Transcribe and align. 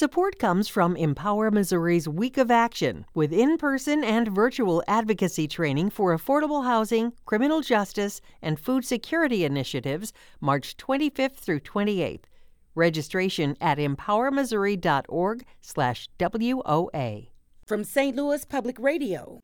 Support 0.00 0.38
comes 0.38 0.66
from 0.66 0.96
Empower 0.96 1.50
Missouri's 1.50 2.08
Week 2.08 2.38
of 2.38 2.50
Action, 2.50 3.04
with 3.12 3.34
in 3.34 3.58
person 3.58 4.02
and 4.02 4.28
virtual 4.28 4.82
advocacy 4.88 5.46
training 5.46 5.90
for 5.90 6.16
affordable 6.16 6.64
housing, 6.64 7.12
criminal 7.26 7.60
justice, 7.60 8.22
and 8.40 8.58
food 8.58 8.86
security 8.86 9.44
initiatives, 9.44 10.14
March 10.40 10.78
25th 10.78 11.34
through 11.34 11.60
28th. 11.60 12.22
Registration 12.74 13.58
at 13.60 13.76
empowermissouri.org/slash 13.76 16.08
WOA. 16.18 17.28
From 17.66 17.84
St. 17.84 18.16
Louis 18.16 18.42
Public 18.46 18.78
Radio. 18.78 19.38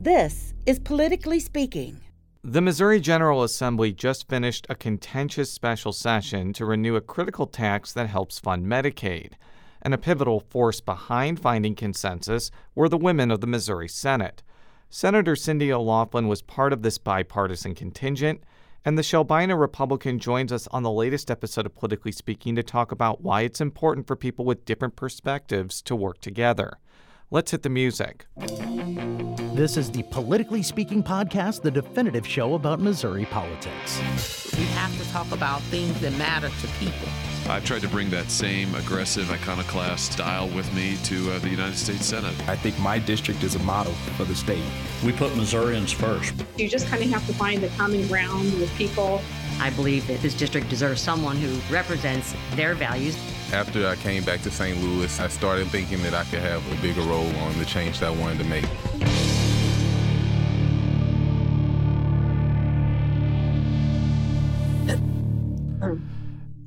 This 0.00 0.52
is 0.66 0.80
Politically 0.80 1.38
Speaking. 1.38 2.00
The 2.48 2.62
Missouri 2.62 3.00
General 3.00 3.42
Assembly 3.42 3.92
just 3.92 4.28
finished 4.28 4.68
a 4.70 4.76
contentious 4.76 5.50
special 5.50 5.92
session 5.92 6.52
to 6.52 6.64
renew 6.64 6.94
a 6.94 7.00
critical 7.00 7.48
tax 7.48 7.92
that 7.94 8.08
helps 8.08 8.38
fund 8.38 8.66
Medicaid. 8.68 9.32
And 9.82 9.92
a 9.92 9.98
pivotal 9.98 10.38
force 10.38 10.80
behind 10.80 11.40
finding 11.40 11.74
consensus 11.74 12.52
were 12.76 12.88
the 12.88 12.96
women 12.96 13.32
of 13.32 13.40
the 13.40 13.48
Missouri 13.48 13.88
Senate. 13.88 14.44
Senator 14.88 15.34
Cindy 15.34 15.72
O'Laughlin 15.72 16.28
was 16.28 16.40
part 16.40 16.72
of 16.72 16.82
this 16.82 16.98
bipartisan 16.98 17.74
contingent, 17.74 18.44
and 18.84 18.96
the 18.96 19.02
Shelbina 19.02 19.58
Republican 19.58 20.20
joins 20.20 20.52
us 20.52 20.68
on 20.68 20.84
the 20.84 20.90
latest 20.92 21.32
episode 21.32 21.66
of 21.66 21.74
Politically 21.74 22.12
Speaking 22.12 22.54
to 22.54 22.62
talk 22.62 22.92
about 22.92 23.22
why 23.22 23.40
it's 23.40 23.60
important 23.60 24.06
for 24.06 24.14
people 24.14 24.44
with 24.44 24.64
different 24.64 24.94
perspectives 24.94 25.82
to 25.82 25.96
work 25.96 26.20
together. 26.20 26.78
Let's 27.32 27.50
hit 27.50 27.64
the 27.64 27.68
music. 27.68 28.26
This 28.36 29.76
is 29.76 29.90
the 29.90 30.04
Politically 30.12 30.62
Speaking 30.62 31.02
podcast, 31.02 31.62
the 31.62 31.72
definitive 31.72 32.24
show 32.24 32.54
about 32.54 32.78
Missouri 32.78 33.24
politics. 33.24 34.00
We 34.56 34.62
have 34.66 34.96
to 35.02 35.10
talk 35.10 35.32
about 35.32 35.60
things 35.62 36.00
that 36.02 36.12
matter 36.12 36.48
to 36.48 36.66
people. 36.78 37.08
I've 37.48 37.64
tried 37.64 37.80
to 37.80 37.88
bring 37.88 38.10
that 38.10 38.30
same 38.30 38.72
aggressive 38.76 39.28
iconoclast 39.28 40.12
style 40.12 40.48
with 40.50 40.72
me 40.72 40.98
to 41.04 41.32
uh, 41.32 41.38
the 41.40 41.48
United 41.48 41.76
States 41.76 42.06
Senate. 42.06 42.34
I 42.48 42.54
think 42.54 42.78
my 42.78 43.00
district 43.00 43.42
is 43.42 43.56
a 43.56 43.60
model 43.60 43.94
for 44.16 44.22
the 44.22 44.34
state. 44.36 44.62
We 45.04 45.10
put 45.10 45.36
Missourians 45.36 45.90
first. 45.90 46.32
You 46.56 46.68
just 46.68 46.86
kind 46.86 47.02
of 47.02 47.10
have 47.10 47.26
to 47.26 47.34
find 47.34 47.60
the 47.60 47.68
common 47.70 48.06
ground 48.06 48.54
with 48.60 48.72
people. 48.76 49.20
I 49.58 49.70
believe 49.70 50.06
that 50.06 50.20
this 50.20 50.34
district 50.34 50.68
deserves 50.68 51.00
someone 51.00 51.38
who 51.38 51.58
represents 51.74 52.36
their 52.52 52.74
values. 52.74 53.16
After 53.52 53.86
I 53.86 53.94
came 53.96 54.24
back 54.24 54.42
to 54.42 54.50
St. 54.50 54.76
Louis, 54.82 55.20
I 55.20 55.28
started 55.28 55.68
thinking 55.68 56.02
that 56.02 56.14
I 56.14 56.24
could 56.24 56.40
have 56.40 56.60
a 56.72 56.82
bigger 56.82 57.02
role 57.02 57.28
on 57.36 57.56
the 57.58 57.64
change 57.64 58.00
that 58.00 58.08
I 58.08 58.10
wanted 58.10 58.38
to 58.38 58.44
make. 58.44 58.64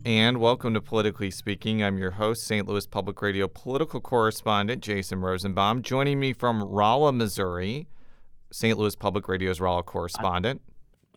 And 0.05 0.39
welcome 0.39 0.73
to 0.73 0.81
Politically 0.81 1.29
Speaking. 1.29 1.83
I'm 1.83 1.97
your 1.97 2.11
host, 2.11 2.47
St. 2.47 2.65
Louis 2.65 2.87
Public 2.87 3.21
Radio 3.21 3.47
political 3.49 3.99
correspondent 3.99 4.81
Jason 4.81 5.19
Rosenbaum. 5.19 5.83
Joining 5.83 6.19
me 6.19 6.31
from 6.31 6.63
Rolla, 6.63 7.11
Missouri, 7.11 7.87
St. 8.51 8.77
Louis 8.77 8.95
Public 8.95 9.27
Radio's 9.27 9.59
Rolla 9.59 9.83
correspondent. 9.83 10.61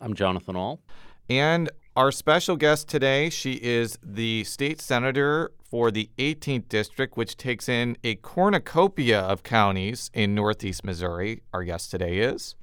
I'm 0.01 0.13
Jonathan 0.13 0.57
Ahl. 0.57 0.81
And 1.29 1.71
our 1.95 2.11
special 2.11 2.55
guest 2.55 2.87
today, 2.87 3.29
she 3.29 3.53
is 3.53 3.99
the 4.01 4.43
state 4.45 4.81
senator 4.81 5.51
for 5.63 5.91
the 5.91 6.09
18th 6.17 6.67
district, 6.67 7.17
which 7.17 7.37
takes 7.37 7.69
in 7.69 7.97
a 8.03 8.15
cornucopia 8.15 9.19
of 9.19 9.43
counties 9.43 10.09
in 10.13 10.33
northeast 10.33 10.83
Missouri. 10.83 11.41
Our 11.53 11.63
guest 11.63 11.91
today 11.91 12.19
is 12.19 12.55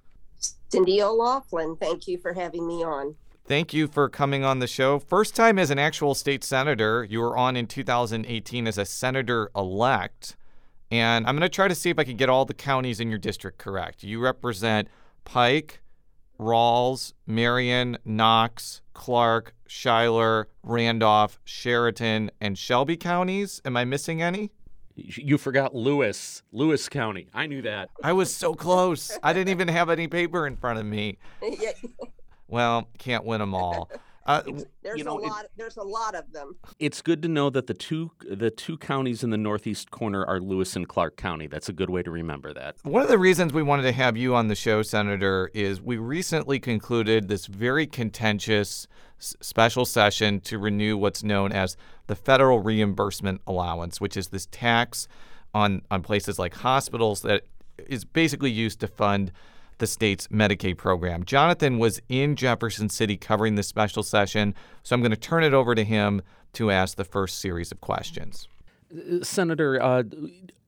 Cindy 0.71 1.03
O'Laughlin. 1.03 1.77
Thank 1.77 2.09
you 2.09 2.19
for 2.19 2.33
having 2.33 2.67
me 2.67 2.83
on. 2.83 3.15
Thank 3.47 3.73
you 3.75 3.89
for 3.89 4.09
coming 4.09 4.45
on 4.45 4.61
the 4.61 4.67
show. 4.67 4.99
First 4.99 5.35
time 5.35 5.59
as 5.59 5.71
an 5.71 5.79
actual 5.79 6.15
state 6.15 6.45
senator. 6.45 7.05
You 7.09 7.21
were 7.21 7.37
on 7.37 7.57
in 7.57 7.67
2018 7.67 8.67
as 8.67 8.79
a 8.79 8.85
senator 8.85 9.51
elect. 9.57 10.37
And 10.91 11.27
I'm 11.27 11.37
going 11.37 11.43
to 11.43 11.49
try 11.49 11.69
to 11.69 11.75
see 11.75 11.91
if 11.91 11.99
I 11.99 12.05
can 12.05 12.17
get 12.17 12.29
all 12.29 12.45
the 12.45 12.55
counties 12.55 13.01
in 13.01 13.11
your 13.11 13.19
district 13.19 13.59
correct. 13.59 14.03
You 14.03 14.21
represent 14.21 14.89
Pike, 15.25 15.81
Ralls, 16.39 17.15
Marion, 17.27 17.99
Knox, 18.05 18.81
Clark, 19.01 19.55
Schuyler, 19.67 20.47
Randolph, 20.63 21.41
Sheraton, 21.45 22.31
and 22.39 22.59
Shelby 22.59 22.99
counties. 22.99 23.63
Am 23.65 23.75
I 23.75 23.87
missing 23.87 24.21
any? 24.21 24.51
You 24.95 25.39
forgot 25.39 25.75
Lewis, 25.75 26.43
Lewis 26.53 26.87
County. 26.87 27.27
I 27.33 27.47
knew 27.47 27.63
that. 27.63 27.89
I 28.05 28.13
was 28.13 28.31
so 28.31 28.53
close. 28.53 29.19
I 29.23 29.33
didn't 29.33 29.49
even 29.49 29.69
have 29.69 29.89
any 29.89 30.07
paper 30.07 30.47
in 30.47 30.55
front 30.55 30.81
of 30.81 30.85
me. 30.85 31.17
Well, 32.47 32.89
can't 32.99 33.25
win 33.25 33.41
them 33.41 33.55
all. 33.55 33.89
Uh, 34.27 34.43
there's 34.83 34.99
you 34.99 35.05
know, 35.05 35.19
a 35.19 35.21
lot. 35.21 35.45
It, 35.45 35.51
there's 35.57 35.77
a 35.77 35.83
lot 35.83 36.15
of 36.15 36.31
them. 36.33 36.57
It's 36.79 37.03
good 37.03 37.23
to 37.23 37.29
know 37.29 37.51
that 37.51 37.67
the 37.67 37.75
two 37.75 38.11
the 38.29 38.51
two 38.51 38.77
counties 38.77 39.25
in 39.25 39.31
the 39.31 39.39
northeast 39.39 39.91
corner 39.91 40.25
are 40.25 40.41
Lewis 40.41 40.77
and 40.77 40.89
Clark 40.89 41.17
County. 41.17 41.47
That's 41.47 41.69
a 41.69 41.73
good 41.73 41.91
way 41.91 42.03
to 42.03 42.11
remember 42.11 42.53
that. 42.55 42.77
One 42.83 43.03
of 43.03 43.09
the 43.09 43.19
reasons 43.19 43.53
we 43.53 43.63
wanted 43.63 43.83
to 43.83 43.93
have 43.93 44.17
you 44.17 44.35
on 44.35 44.49
the 44.49 44.55
show, 44.55 44.83
Senator, 44.83 45.51
is 45.55 45.81
we 45.81 45.97
recently 45.97 46.61
concluded 46.61 47.29
this 47.29 47.47
very 47.47 47.87
contentious 47.87 48.87
special 49.21 49.85
session 49.85 50.41
to 50.41 50.59
renew 50.59 50.97
what's 50.97 51.23
known 51.23 51.53
as 51.53 51.77
the 52.07 52.17
federal 52.17 52.61
reimbursement 52.61 53.41
allowance, 53.47 54.01
which 54.01 54.17
is 54.17 54.29
this 54.29 54.47
tax 54.47 55.07
on 55.55 55.83
on 55.91 56.03
places 56.03 56.39
like 56.39 56.55
hospitals 56.55 57.23
that 57.23 57.45
is 57.87 58.05
basically 58.05 58.51
used 58.51 58.81
to 58.81 58.87
fund 58.87 59.33
the 59.79 59.87
state's 59.87 60.29
Medicaid 60.29 60.77
program. 60.77 61.25
Jonathan 61.25 61.79
was 61.79 62.01
in 62.09 62.37
Jefferson 62.37 62.89
City 62.89 63.17
covering 63.17 63.55
this 63.55 63.67
special 63.67 64.03
session, 64.03 64.55
so 64.83 64.95
I'm 64.95 65.01
going 65.01 65.11
to 65.11 65.17
turn 65.17 65.43
it 65.43 65.55
over 65.55 65.75
to 65.75 65.85
him 65.85 66.23
to 66.53 66.71
ask 66.71 66.97
the 66.97 67.05
first 67.05 67.39
series 67.39 67.73
of 67.73 67.81
questions. 67.81 68.47
Senator, 69.23 69.81
uh, 69.81 70.03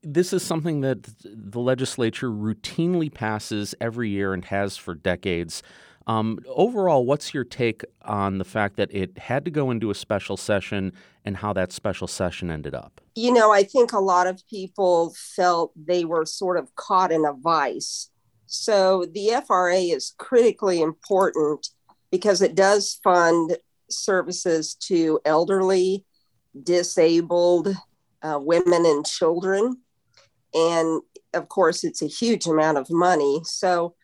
this 0.01 0.33
is 0.33 0.43
something 0.43 0.81
that 0.81 1.03
the 1.23 1.59
legislature 1.59 2.29
routinely 2.29 3.13
passes 3.13 3.75
every 3.79 4.09
year 4.09 4.33
and 4.33 4.45
has 4.45 4.77
for 4.77 4.95
decades. 4.95 5.61
Um, 6.05 6.39
overall, 6.47 7.05
what's 7.05 7.33
your 7.33 7.43
take 7.43 7.83
on 8.01 8.37
the 8.37 8.45
fact 8.45 8.75
that 8.75 8.93
it 8.93 9.17
had 9.17 9.45
to 9.45 9.51
go 9.51 9.71
into 9.71 9.89
a 9.89 9.95
special 9.95 10.35
session 10.35 10.91
and 11.23 11.37
how 11.37 11.53
that 11.53 11.71
special 11.71 12.07
session 12.07 12.51
ended 12.51 12.75
up? 12.75 12.99
You 13.15 13.31
know, 13.31 13.51
I 13.51 13.63
think 13.63 13.93
a 13.93 13.99
lot 13.99 14.27
of 14.27 14.45
people 14.49 15.15
felt 15.35 15.71
they 15.75 16.03
were 16.03 16.25
sort 16.25 16.57
of 16.57 16.75
caught 16.75 17.11
in 17.11 17.25
a 17.25 17.33
vice 17.33 18.09
so 18.53 19.05
the 19.11 19.41
FRA 19.47 19.79
is 19.79 20.13
critically 20.19 20.79
important 20.79 21.69
because 22.11 22.43
it 22.43 22.53
does 22.53 22.99
fund 23.03 23.57
services 23.89 24.75
to 24.75 25.19
elderly, 25.25 26.05
disabled 26.61 27.75
uh, 28.21 28.39
women 28.39 28.85
and 28.85 29.07
children. 29.07 29.81
And 30.53 31.01
of 31.33 31.49
course, 31.49 31.83
it's 31.83 32.03
a 32.03 32.07
huge 32.07 32.45
amount 32.45 32.77
of 32.77 32.91
money. 32.91 33.41
So, 33.43 33.95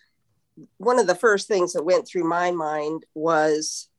one 0.78 1.00
of 1.00 1.08
the 1.08 1.16
first 1.16 1.48
things 1.48 1.74
that 1.74 1.84
went 1.84 2.08
through 2.08 2.24
my 2.24 2.52
mind 2.52 3.06
was 3.14 3.90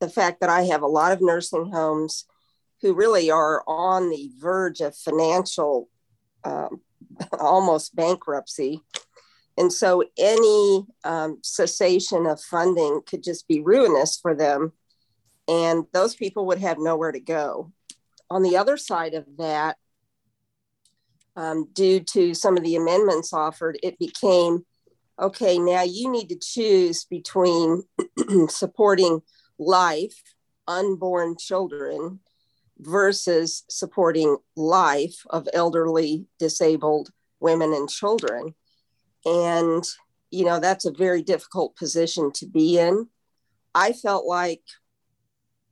the 0.00 0.08
fact 0.08 0.40
that 0.40 0.50
I 0.50 0.62
have 0.62 0.82
a 0.82 0.86
lot 0.86 1.12
of 1.12 1.20
nursing 1.20 1.70
homes 1.72 2.24
who 2.80 2.94
really 2.94 3.30
are 3.30 3.62
on 3.66 4.10
the 4.10 4.30
verge 4.38 4.80
of 4.80 4.96
financial 4.96 5.88
um, 6.44 6.80
almost 7.38 7.94
bankruptcy 7.94 8.82
and 9.58 9.72
so 9.72 10.04
any 10.18 10.86
um, 11.04 11.38
cessation 11.42 12.26
of 12.26 12.40
funding 12.40 13.02
could 13.06 13.22
just 13.22 13.46
be 13.48 13.60
ruinous 13.60 14.16
for 14.16 14.34
them. 14.34 14.72
And 15.46 15.84
those 15.92 16.14
people 16.14 16.46
would 16.46 16.58
have 16.58 16.78
nowhere 16.78 17.12
to 17.12 17.20
go. 17.20 17.72
On 18.30 18.42
the 18.42 18.56
other 18.56 18.76
side 18.76 19.14
of 19.14 19.26
that, 19.38 19.76
um, 21.36 21.68
due 21.72 22.00
to 22.00 22.34
some 22.34 22.56
of 22.56 22.62
the 22.62 22.76
amendments 22.76 23.32
offered, 23.32 23.78
it 23.82 23.98
became 23.98 24.64
okay, 25.20 25.58
now 25.58 25.82
you 25.82 26.10
need 26.10 26.28
to 26.28 26.38
choose 26.38 27.04
between 27.04 27.82
supporting 28.48 29.22
life, 29.58 30.22
unborn 30.66 31.36
children, 31.38 32.20
versus 32.78 33.64
supporting 33.68 34.36
life 34.56 35.22
of 35.30 35.48
elderly, 35.52 36.26
disabled 36.38 37.10
women 37.40 37.72
and 37.72 37.88
children. 37.88 38.54
And, 39.24 39.84
you 40.30 40.44
know, 40.44 40.58
that's 40.58 40.84
a 40.84 40.92
very 40.92 41.22
difficult 41.22 41.76
position 41.76 42.32
to 42.32 42.46
be 42.46 42.78
in. 42.78 43.08
I 43.74 43.92
felt 43.92 44.26
like 44.26 44.62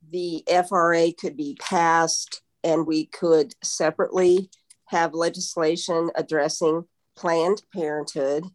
the 0.09 0.43
FRA 0.67 1.11
could 1.13 1.37
be 1.37 1.57
passed 1.59 2.41
and 2.63 2.85
we 2.85 3.05
could 3.05 3.53
separately 3.63 4.49
have 4.85 5.13
legislation 5.13 6.11
addressing 6.15 6.83
Planned 7.15 7.63
Parenthood. 7.73 8.45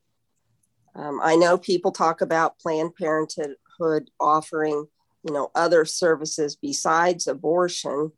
Um, 0.96 1.20
I 1.22 1.36
know 1.36 1.58
people 1.58 1.92
talk 1.92 2.22
about 2.22 2.58
Planned 2.58 2.96
Parenthood 2.96 4.10
offering, 4.18 4.86
you 5.22 5.32
know, 5.32 5.50
other 5.54 5.84
services 5.84 6.56
besides 6.56 7.26
abortion, 7.26 8.12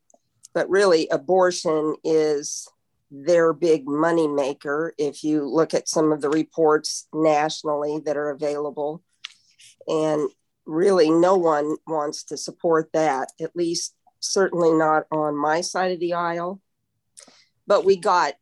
but 0.55 0.71
really 0.71 1.09
abortion 1.09 1.97
is 2.05 2.69
their 3.11 3.53
big 3.53 3.89
money 3.89 4.29
maker 4.29 4.95
if 4.99 5.25
you 5.25 5.45
look 5.45 5.75
at 5.75 5.89
some 5.89 6.13
of 6.13 6.21
the 6.21 6.29
reports 6.29 7.09
nationally 7.13 8.01
that 8.05 8.17
are 8.17 8.31
available 8.31 9.03
and 9.89 10.31
really 10.67 11.11
no 11.11 11.35
one 11.35 11.77
wants 11.87 12.23
to 12.25 12.37
support 12.37 12.91
that, 12.93 13.29
at 13.41 13.57
least 13.57 13.95
certainly 14.21 14.73
not 14.73 15.05
on 15.11 15.35
my 15.35 15.63
side 15.63 15.93
of 15.93 16.01
the 16.01 16.13
aisle. 16.13 16.61
But 17.67 17.85
we 17.85 17.97
got, 17.97 18.35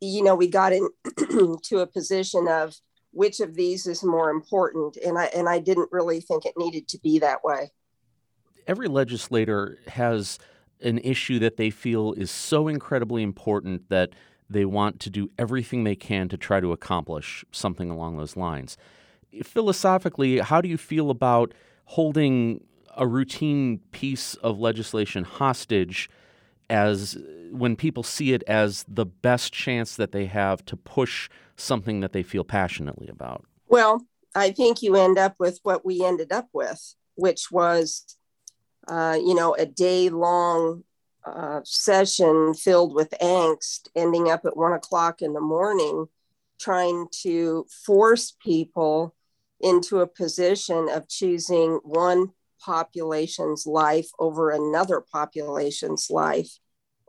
you 0.00 0.22
know, 0.22 0.34
we 0.34 0.48
got 0.48 0.72
into 0.72 1.78
a 1.78 1.86
position 1.86 2.46
of 2.48 2.76
which 3.12 3.40
of 3.40 3.54
these 3.54 3.86
is 3.86 4.02
more 4.04 4.30
important, 4.30 4.96
and 4.96 5.18
I 5.18 5.26
and 5.26 5.48
I 5.48 5.58
didn't 5.58 5.90
really 5.92 6.20
think 6.20 6.46
it 6.46 6.54
needed 6.56 6.88
to 6.88 6.98
be 6.98 7.18
that 7.18 7.42
way. 7.44 7.70
Every 8.66 8.88
legislator 8.88 9.78
has 9.88 10.38
an 10.80 10.98
issue 10.98 11.38
that 11.40 11.56
they 11.56 11.70
feel 11.70 12.12
is 12.12 12.30
so 12.30 12.68
incredibly 12.68 13.22
important 13.22 13.88
that 13.88 14.10
they 14.50 14.64
want 14.64 15.00
to 15.00 15.10
do 15.10 15.30
everything 15.38 15.84
they 15.84 15.96
can 15.96 16.28
to 16.28 16.36
try 16.36 16.60
to 16.60 16.72
accomplish 16.72 17.44
something 17.50 17.90
along 17.90 18.16
those 18.16 18.36
lines. 18.36 18.76
Philosophically, 19.42 20.38
how 20.38 20.60
do 20.60 20.68
you 20.68 20.78
feel 20.78 21.10
about 21.10 21.52
holding 21.84 22.64
a 22.96 23.06
routine 23.06 23.78
piece 23.92 24.34
of 24.36 24.58
legislation 24.58 25.24
hostage 25.24 26.08
as 26.70 27.16
when 27.50 27.76
people 27.76 28.02
see 28.02 28.32
it 28.32 28.42
as 28.46 28.84
the 28.88 29.06
best 29.06 29.52
chance 29.52 29.96
that 29.96 30.12
they 30.12 30.26
have 30.26 30.64
to 30.66 30.76
push 30.76 31.28
something 31.56 32.00
that 32.00 32.12
they 32.12 32.22
feel 32.22 32.44
passionately 32.44 33.08
about? 33.08 33.44
Well, 33.66 34.06
I 34.34 34.52
think 34.52 34.82
you 34.82 34.96
end 34.96 35.18
up 35.18 35.36
with 35.38 35.60
what 35.62 35.84
we 35.84 36.04
ended 36.04 36.32
up 36.32 36.48
with, 36.52 36.94
which 37.14 37.50
was, 37.50 38.16
uh, 38.86 39.18
you 39.18 39.34
know, 39.34 39.54
a 39.54 39.66
day 39.66 40.08
long 40.10 40.84
uh, 41.24 41.60
session 41.64 42.54
filled 42.54 42.94
with 42.94 43.12
angst, 43.20 43.88
ending 43.96 44.30
up 44.30 44.44
at 44.44 44.56
one 44.56 44.72
o'clock 44.72 45.22
in 45.22 45.32
the 45.32 45.40
morning, 45.40 46.06
trying 46.60 47.06
to 47.22 47.66
force 47.84 48.34
people 48.42 49.14
into 49.60 50.00
a 50.00 50.06
position 50.06 50.88
of 50.88 51.08
choosing 51.08 51.80
one 51.82 52.32
population's 52.64 53.66
life 53.66 54.08
over 54.18 54.50
another 54.50 55.00
population's 55.00 56.08
life. 56.10 56.58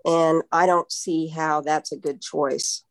And 0.06 0.44
I 0.52 0.66
don't 0.66 0.92
see 0.92 1.28
how 1.28 1.62
that's 1.62 1.92
a 1.92 1.98
good 1.98 2.22
choice. 2.22 2.84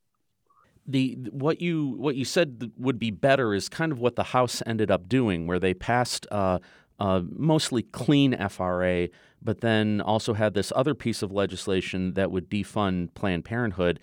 The 0.87 1.19
what 1.31 1.61
you 1.61 1.97
what 1.99 2.17
you 2.17 2.25
said 2.25 2.73
would 2.79 2.99
be 2.99 3.11
better 3.11 3.55
is 3.55 3.69
kind 3.69 3.93
of 3.93 3.99
what 3.99 4.17
the 4.17 4.25
House 4.25 4.63
ended 4.65 4.91
up 4.91 5.09
doing, 5.09 5.47
where 5.47 5.59
they 5.59 5.75
passed 5.75 6.27
uh, 6.31 6.61
uh, 6.99 7.23
mostly 7.31 7.83
clean 7.83 8.37
FRA, 8.49 9.09
but 9.43 9.61
then 9.61 10.01
also 10.01 10.35
had 10.35 10.55
this 10.55 10.73
other 10.75 10.95
piece 10.95 11.23
of 11.23 11.31
legislation 11.31 12.15
that 12.15 12.31
would 12.31 12.49
defund 12.49 13.15
Planned 13.15 13.45
Parenthood. 13.45 14.01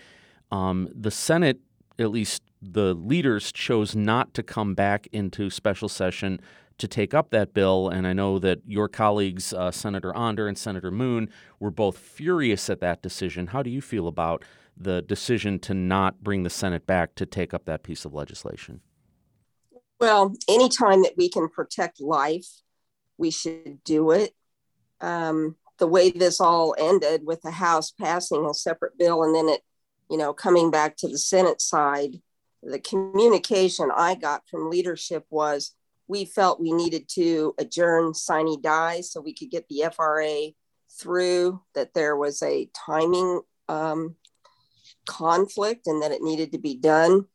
Um, 0.52 0.90
the 0.94 1.12
Senate, 1.12 1.60
at 2.00 2.12
least 2.12 2.44
the 2.62 2.94
leaders, 2.94 3.52
chose 3.52 3.96
not 3.96 4.34
to 4.36 4.44
come 4.44 4.76
back 4.76 5.08
into 5.12 5.50
special 5.50 5.90
session 5.90 6.40
to 6.78 6.88
take 6.88 7.14
up 7.14 7.30
that 7.30 7.54
bill. 7.54 7.90
And 7.90 8.06
I 8.06 8.14
know 8.14 8.40
that 8.40 8.60
your 8.68 8.88
colleagues, 8.88 9.54
uh, 9.54 9.72
Senator 9.72 10.16
Onder 10.16 10.48
and 10.48 10.58
Senator 10.58 10.92
Moon, 10.92 11.30
were 11.60 11.72
both 11.72 11.98
furious 11.98 12.70
at 12.70 12.82
that 12.82 13.02
decision. 13.02 13.48
How 13.48 13.64
do 13.64 13.70
you 13.70 13.82
feel 13.82 14.08
about 14.08 14.44
the 14.78 15.02
decision 15.02 15.60
to 15.60 15.74
not 15.74 16.22
bring 16.24 16.44
the 16.44 16.50
Senate 16.50 16.86
back 16.86 17.16
to 17.16 17.26
take 17.26 17.54
up 17.54 17.66
that 17.66 17.84
piece 17.84 18.06
of 18.06 18.14
legislation? 18.14 18.82
Well, 20.00 20.34
anytime 20.50 21.04
that 21.04 21.14
we 21.18 21.30
can 21.30 21.48
protect 21.48 22.02
life, 22.02 22.48
we 23.18 23.32
should 23.32 23.84
do 23.84 24.12
it. 24.12 24.34
Um, 25.00 25.56
the 25.78 25.88
way 25.88 26.10
this 26.10 26.40
all 26.42 26.76
ended 26.78 27.26
with 27.26 27.42
the 27.42 27.52
House 27.52 27.92
passing 27.92 28.46
a 28.46 28.54
separate 28.54 28.98
bill 28.98 29.24
and 29.24 29.36
then 29.36 29.50
it, 29.50 29.62
you 30.10 30.18
know, 30.18 30.34
coming 30.34 30.72
back 30.72 30.98
to 30.98 31.08
the 31.08 31.18
Senate 31.18 31.62
side, 31.62 32.22
the 32.62 32.80
communication 32.80 33.90
I 33.96 34.16
got 34.16 34.48
from 34.50 34.70
leadership 34.70 35.26
was 35.30 35.74
we 36.08 36.26
felt 36.26 36.62
we 36.62 36.72
needed 36.72 37.08
to 37.10 37.54
adjourn 37.58 38.14
sine 38.14 38.62
die 38.62 39.02
so 39.02 39.22
we 39.22 39.34
could 39.34 39.50
get 39.50 39.68
the 39.70 39.86
FRA 39.94 40.52
through, 41.00 41.62
that 41.74 41.94
there 41.94 42.16
was 42.16 42.42
a 42.42 42.70
timing 42.86 43.42
um, 43.68 44.16
conflict 45.06 45.88
and 45.88 46.02
that 46.02 46.12
it 46.12 46.22
needed 46.22 46.52
to 46.52 46.58
be 46.58 46.76
done. 46.76 47.26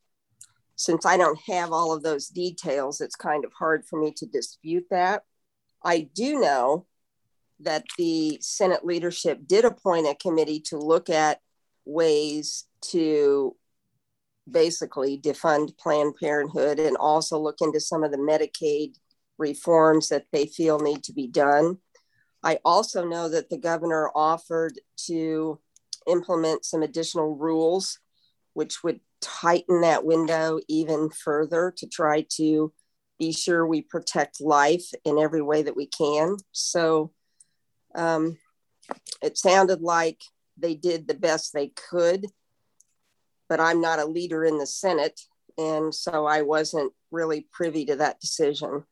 Since 0.77 1.05
I 1.05 1.17
don't 1.17 1.39
have 1.47 1.73
all 1.73 1.93
of 1.93 2.03
those 2.03 2.29
details, 2.29 3.01
it's 3.01 3.17
kind 3.17 3.45
of 3.45 3.53
hard 3.53 3.85
for 3.85 4.01
me 4.01 4.13
to 4.17 4.27
dispute 4.27 4.87
that. 4.91 5.25
I 5.85 6.09
do 6.15 6.41
know 6.41 6.87
that 7.61 7.85
the 7.99 8.39
Senate 8.41 8.85
leadership 8.85 9.47
did 9.47 9.65
appoint 9.65 10.07
a 10.07 10.15
committee 10.15 10.61
to 10.61 10.79
look 10.79 11.11
at 11.11 11.41
ways 11.85 12.65
to 12.81 13.57
basically 14.53 15.19
defund 15.19 15.77
Planned 15.79 16.15
Parenthood 16.21 16.79
and 16.79 16.97
also 16.97 17.39
look 17.39 17.57
into 17.61 17.81
some 17.81 18.05
of 18.05 18.11
the 18.11 18.19
Medicaid 18.19 18.95
reforms 19.39 20.09
that 20.09 20.27
they 20.33 20.47
feel 20.47 20.79
need 20.79 21.03
to 21.05 21.13
be 21.13 21.27
done. 21.27 21.79
I 22.43 22.59
also 22.65 23.05
know 23.05 23.29
that 23.29 23.51
the 23.51 23.59
governor 23.59 24.11
offered 24.15 24.79
to 25.07 25.59
implement 26.07 26.65
some 26.65 26.83
additional 26.83 27.37
rules, 27.37 27.99
which 28.55 28.83
would 28.83 29.01
tighten 29.21 29.83
that 29.83 30.05
window 30.05 30.61
even 30.69 31.11
further 31.11 31.73
to 31.77 31.87
try 31.87 32.27
to 32.37 32.73
be 33.19 33.33
sure 33.33 33.67
we 33.67 33.83
protect 33.83 34.41
life 34.41 34.91
in 35.05 35.19
every 35.19 35.43
way 35.43 35.63
that 35.63 35.77
we 35.77 35.87
can. 35.87 36.37
So 36.53 37.13
um, 37.95 38.39
it 39.23 39.37
sounded 39.37 39.83
like 39.83 40.21
they 40.57 40.75
did 40.75 41.07
the 41.07 41.15
best 41.15 41.53
they 41.53 41.73
could 41.91 42.27
but 43.51 43.61
I'm 43.61 43.81
not 43.81 43.99
a 43.99 44.07
leader 44.07 44.45
in 44.45 44.57
the 44.59 44.67
Senate. 44.67 45.21
And 45.59 45.93
so 45.93 46.25
I 46.25 46.41
wasn't 46.41 46.93
really 47.11 47.47
privy 47.51 47.85
to 47.87 47.97
that 47.97 48.21
decision. 48.21 48.85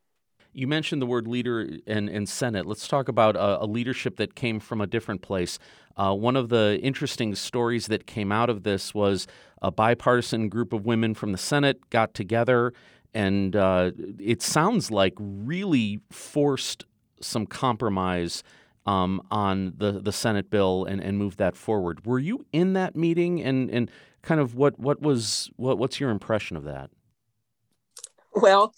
You 0.53 0.67
mentioned 0.67 1.01
the 1.01 1.07
word 1.07 1.29
leader 1.29 1.79
and, 1.87 2.09
and 2.09 2.29
Senate. 2.29 2.67
Let's 2.67 2.89
talk 2.89 3.09
about 3.09 3.37
a, 3.37 3.63
a, 3.63 3.67
leadership 3.67 4.17
that 4.17 4.35
came 4.35 4.59
from 4.59 4.81
a 4.81 4.87
different 4.87 5.23
place. 5.23 5.61
Uh, 5.97 6.13
one 6.13 6.35
of 6.35 6.49
the 6.49 6.81
interesting 6.83 7.37
stories 7.37 7.87
that 7.87 8.07
came 8.07 8.33
out 8.33 8.51
of 8.51 8.65
this 8.65 8.93
was 8.93 9.29
a 9.63 9.71
bipartisan 9.71 10.49
group 10.49 10.73
of 10.73 10.85
women 10.85 11.15
from 11.15 11.31
the 11.31 11.39
Senate 11.39 11.91
got 11.91 12.13
together, 12.13 12.73
and 13.15 13.55
uh, 13.55 13.93
it 14.19 14.43
sounds 14.43 14.91
like 14.91 15.15
really 15.19 16.01
forced 16.11 16.85
some 17.21 17.47
compromise 17.47 18.43
um, 18.87 19.21
on 19.31 19.75
the, 19.77 19.93
the 19.93 20.13
Senate 20.13 20.51
bill 20.51 20.85
and, 20.87 21.01
and 21.01 21.19
moved 21.19 21.39
that 21.39 21.57
forward. 21.57 22.05
Were 22.07 22.19
you 22.19 22.47
in 22.53 22.73
that 22.73 22.97
meeting? 22.97 23.41
And, 23.43 23.71
and 23.71 23.91
kind 24.29 24.41
of 24.43 24.55
what 24.55 24.79
what 24.79 25.01
was 25.01 25.51
what 25.57 25.79
what's 25.79 25.99
your 25.99 26.11
impression 26.11 26.59
of 26.59 26.65
that? 26.65 26.91
Well, 28.35 28.75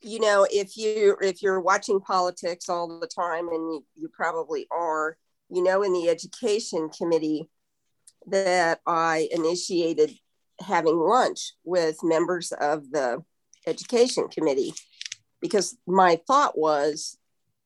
you 0.00 0.18
know, 0.18 0.46
if 0.50 0.78
you 0.78 1.18
if 1.20 1.42
you're 1.42 1.60
watching 1.60 2.00
politics 2.00 2.70
all 2.70 2.98
the 2.98 3.06
time, 3.06 3.48
and 3.48 3.56
you, 3.70 3.84
you 3.94 4.08
probably 4.08 4.66
are, 4.70 5.18
you 5.50 5.62
know, 5.62 5.82
in 5.82 5.92
the 5.92 6.08
education 6.08 6.88
committee 6.88 7.50
that 8.28 8.80
I 8.86 9.28
initiated 9.30 10.12
having 10.60 10.96
lunch 10.96 11.52
with 11.64 11.98
members 12.02 12.50
of 12.52 12.90
the 12.90 13.22
education 13.66 14.28
committee 14.28 14.72
because 15.40 15.76
my 15.86 16.18
thought 16.26 16.58
was 16.58 17.18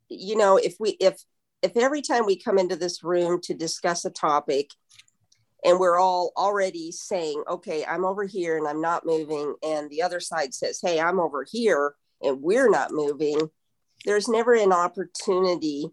you 0.08 0.36
know 0.36 0.56
if 0.56 0.74
we 0.80 0.90
if 1.00 1.22
if 1.62 1.76
every 1.76 2.02
time 2.02 2.26
we 2.26 2.36
come 2.36 2.58
into 2.58 2.76
this 2.76 3.04
room 3.04 3.40
to 3.42 3.54
discuss 3.54 4.04
a 4.04 4.10
topic 4.10 4.70
and 5.64 5.78
we're 5.78 5.98
all 5.98 6.32
already 6.36 6.90
saying 6.92 7.42
okay 7.48 7.84
i'm 7.86 8.04
over 8.04 8.24
here 8.24 8.56
and 8.56 8.66
i'm 8.66 8.80
not 8.80 9.06
moving 9.06 9.54
and 9.62 9.90
the 9.90 10.02
other 10.02 10.20
side 10.20 10.52
says 10.52 10.80
hey 10.82 11.00
i'm 11.00 11.20
over 11.20 11.46
here 11.50 11.94
and 12.22 12.40
we're 12.42 12.70
not 12.70 12.92
moving 12.92 13.38
there's 14.04 14.28
never 14.28 14.54
an 14.54 14.72
opportunity 14.72 15.86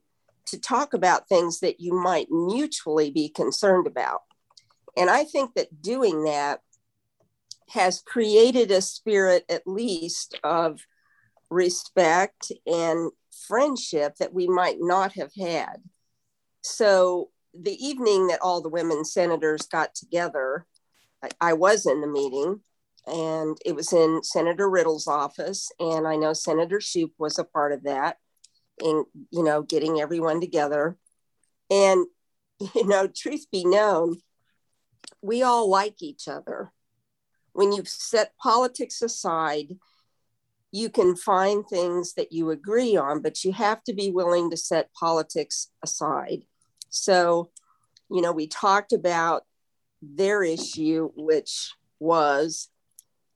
to 0.48 0.60
talk 0.60 0.94
about 0.94 1.30
things 1.30 1.60
that 1.60 1.80
you 1.80 1.94
might 1.94 2.28
mutually 2.32 3.12
be 3.12 3.30
concerned 3.30 3.88
about. 3.88 4.22
And 4.98 5.10
i 5.10 5.24
think 5.24 5.54
that 5.54 5.82
doing 5.82 6.24
that 6.24 6.62
has 7.70 8.02
created 8.02 8.72
a 8.72 8.82
spirit 8.82 9.46
at 9.48 9.68
least 9.68 10.38
of 10.44 10.82
respect 11.52 12.52
and 12.66 13.12
friendship 13.48 14.16
that 14.16 14.34
we 14.34 14.48
might 14.48 14.78
not 14.80 15.14
have 15.14 15.32
had. 15.40 15.78
So 16.64 17.30
the 17.58 17.74
evening 17.84 18.28
that 18.28 18.42
all 18.42 18.62
the 18.62 18.70
women 18.70 19.06
senators 19.06 19.64
got 19.64 19.96
together, 19.96 20.66
I, 21.24 21.30
I 21.42 21.54
was 21.54 21.86
in 21.86 22.02
the 22.02 22.08
meeting 22.08 22.62
and 23.08 23.58
it 23.66 23.76
was 23.76 23.92
in 23.94 24.22
Senator 24.24 24.70
Riddle's 24.70 25.08
office. 25.08 25.72
And 25.80 26.08
I 26.08 26.16
know 26.16 26.34
Senator 26.34 26.80
Schupp 26.80 27.12
was 27.18 27.40
a 27.40 27.44
part 27.44 27.72
of 27.72 27.84
that 27.84 28.18
in, 28.84 29.06
you 29.32 29.44
know, 29.44 29.62
getting 29.62 30.00
everyone 30.00 30.42
together. 30.42 30.98
And, 31.70 32.06
you 32.76 32.88
know, 32.88 33.08
truth 33.08 33.46
be 33.52 33.66
known, 33.66 34.18
we 35.22 35.44
all 35.44 35.70
like 35.70 36.02
each 36.02 36.28
other. 36.28 36.72
When 37.54 37.72
you've 37.72 37.90
set 37.90 38.38
politics 38.38 39.02
aside, 39.02 39.78
you 40.72 40.90
can 40.90 41.16
find 41.16 41.66
things 41.68 42.14
that 42.14 42.32
you 42.32 42.52
agree 42.52 42.96
on, 42.96 43.22
but 43.22 43.44
you 43.44 43.52
have 43.54 43.84
to 43.86 43.94
be 43.94 44.12
willing 44.12 44.52
to 44.52 44.58
set 44.58 44.94
politics 44.94 45.72
aside 45.84 46.44
so, 46.90 47.52
you 48.10 48.22
know, 48.22 48.32
we 48.32 48.48
talked 48.48 48.94
about 48.94 49.44
their 50.02 50.44
issue, 50.44 51.12
which 51.16 51.74
was 52.00 52.70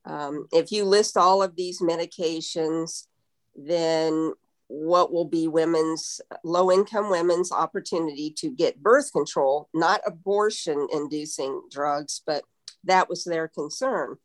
um, 0.05 0.47
if 0.51 0.71
you 0.71 0.83
list 0.83 1.17
all 1.17 1.41
of 1.41 1.55
these 1.55 1.81
medications, 1.81 3.07
then 3.55 4.33
what 4.67 5.13
will 5.13 5.25
be 5.25 5.47
women's 5.47 6.19
low 6.43 6.71
income 6.71 7.09
women's 7.09 7.51
opportunity 7.51 8.33
to 8.37 8.49
get 8.49 8.81
birth 8.81 9.11
control, 9.11 9.69
not 9.73 10.01
abortion 10.05 10.87
inducing 10.91 11.61
drugs, 11.69 12.21
but 12.25 12.43
that 12.83 13.09
was 13.09 13.23
their 13.23 13.47
concern. 13.47 14.17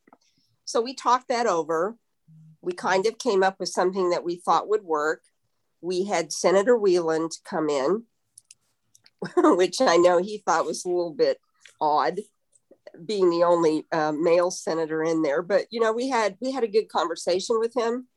So 0.64 0.80
we 0.80 0.94
talked 0.94 1.28
that 1.28 1.46
over. 1.46 1.96
We 2.62 2.72
kind 2.72 3.06
of 3.06 3.18
came 3.18 3.42
up 3.42 3.60
with 3.60 3.68
something 3.68 4.10
that 4.10 4.24
we 4.24 4.36
thought 4.36 4.68
would 4.68 4.84
work. 4.84 5.22
We 5.80 6.04
had 6.04 6.32
Senator 6.32 6.76
Wieland 6.76 7.32
come 7.44 7.68
in, 7.68 8.04
which 9.36 9.80
I 9.80 9.96
know 9.96 10.18
he 10.18 10.42
thought 10.44 10.66
was 10.66 10.84
a 10.84 10.88
little 10.88 11.14
bit 11.14 11.38
odd 11.80 12.20
being 13.04 13.30
the 13.30 13.44
only 13.44 13.86
uh, 13.92 14.12
male 14.12 14.50
senator 14.50 15.02
in 15.02 15.22
there. 15.22 15.42
But 15.42 15.66
you 15.70 15.80
know 15.80 15.92
we 15.92 16.08
had 16.08 16.36
we 16.40 16.52
had 16.52 16.64
a 16.64 16.68
good 16.68 16.88
conversation 16.88 17.58
with 17.58 17.76
him 17.76 18.08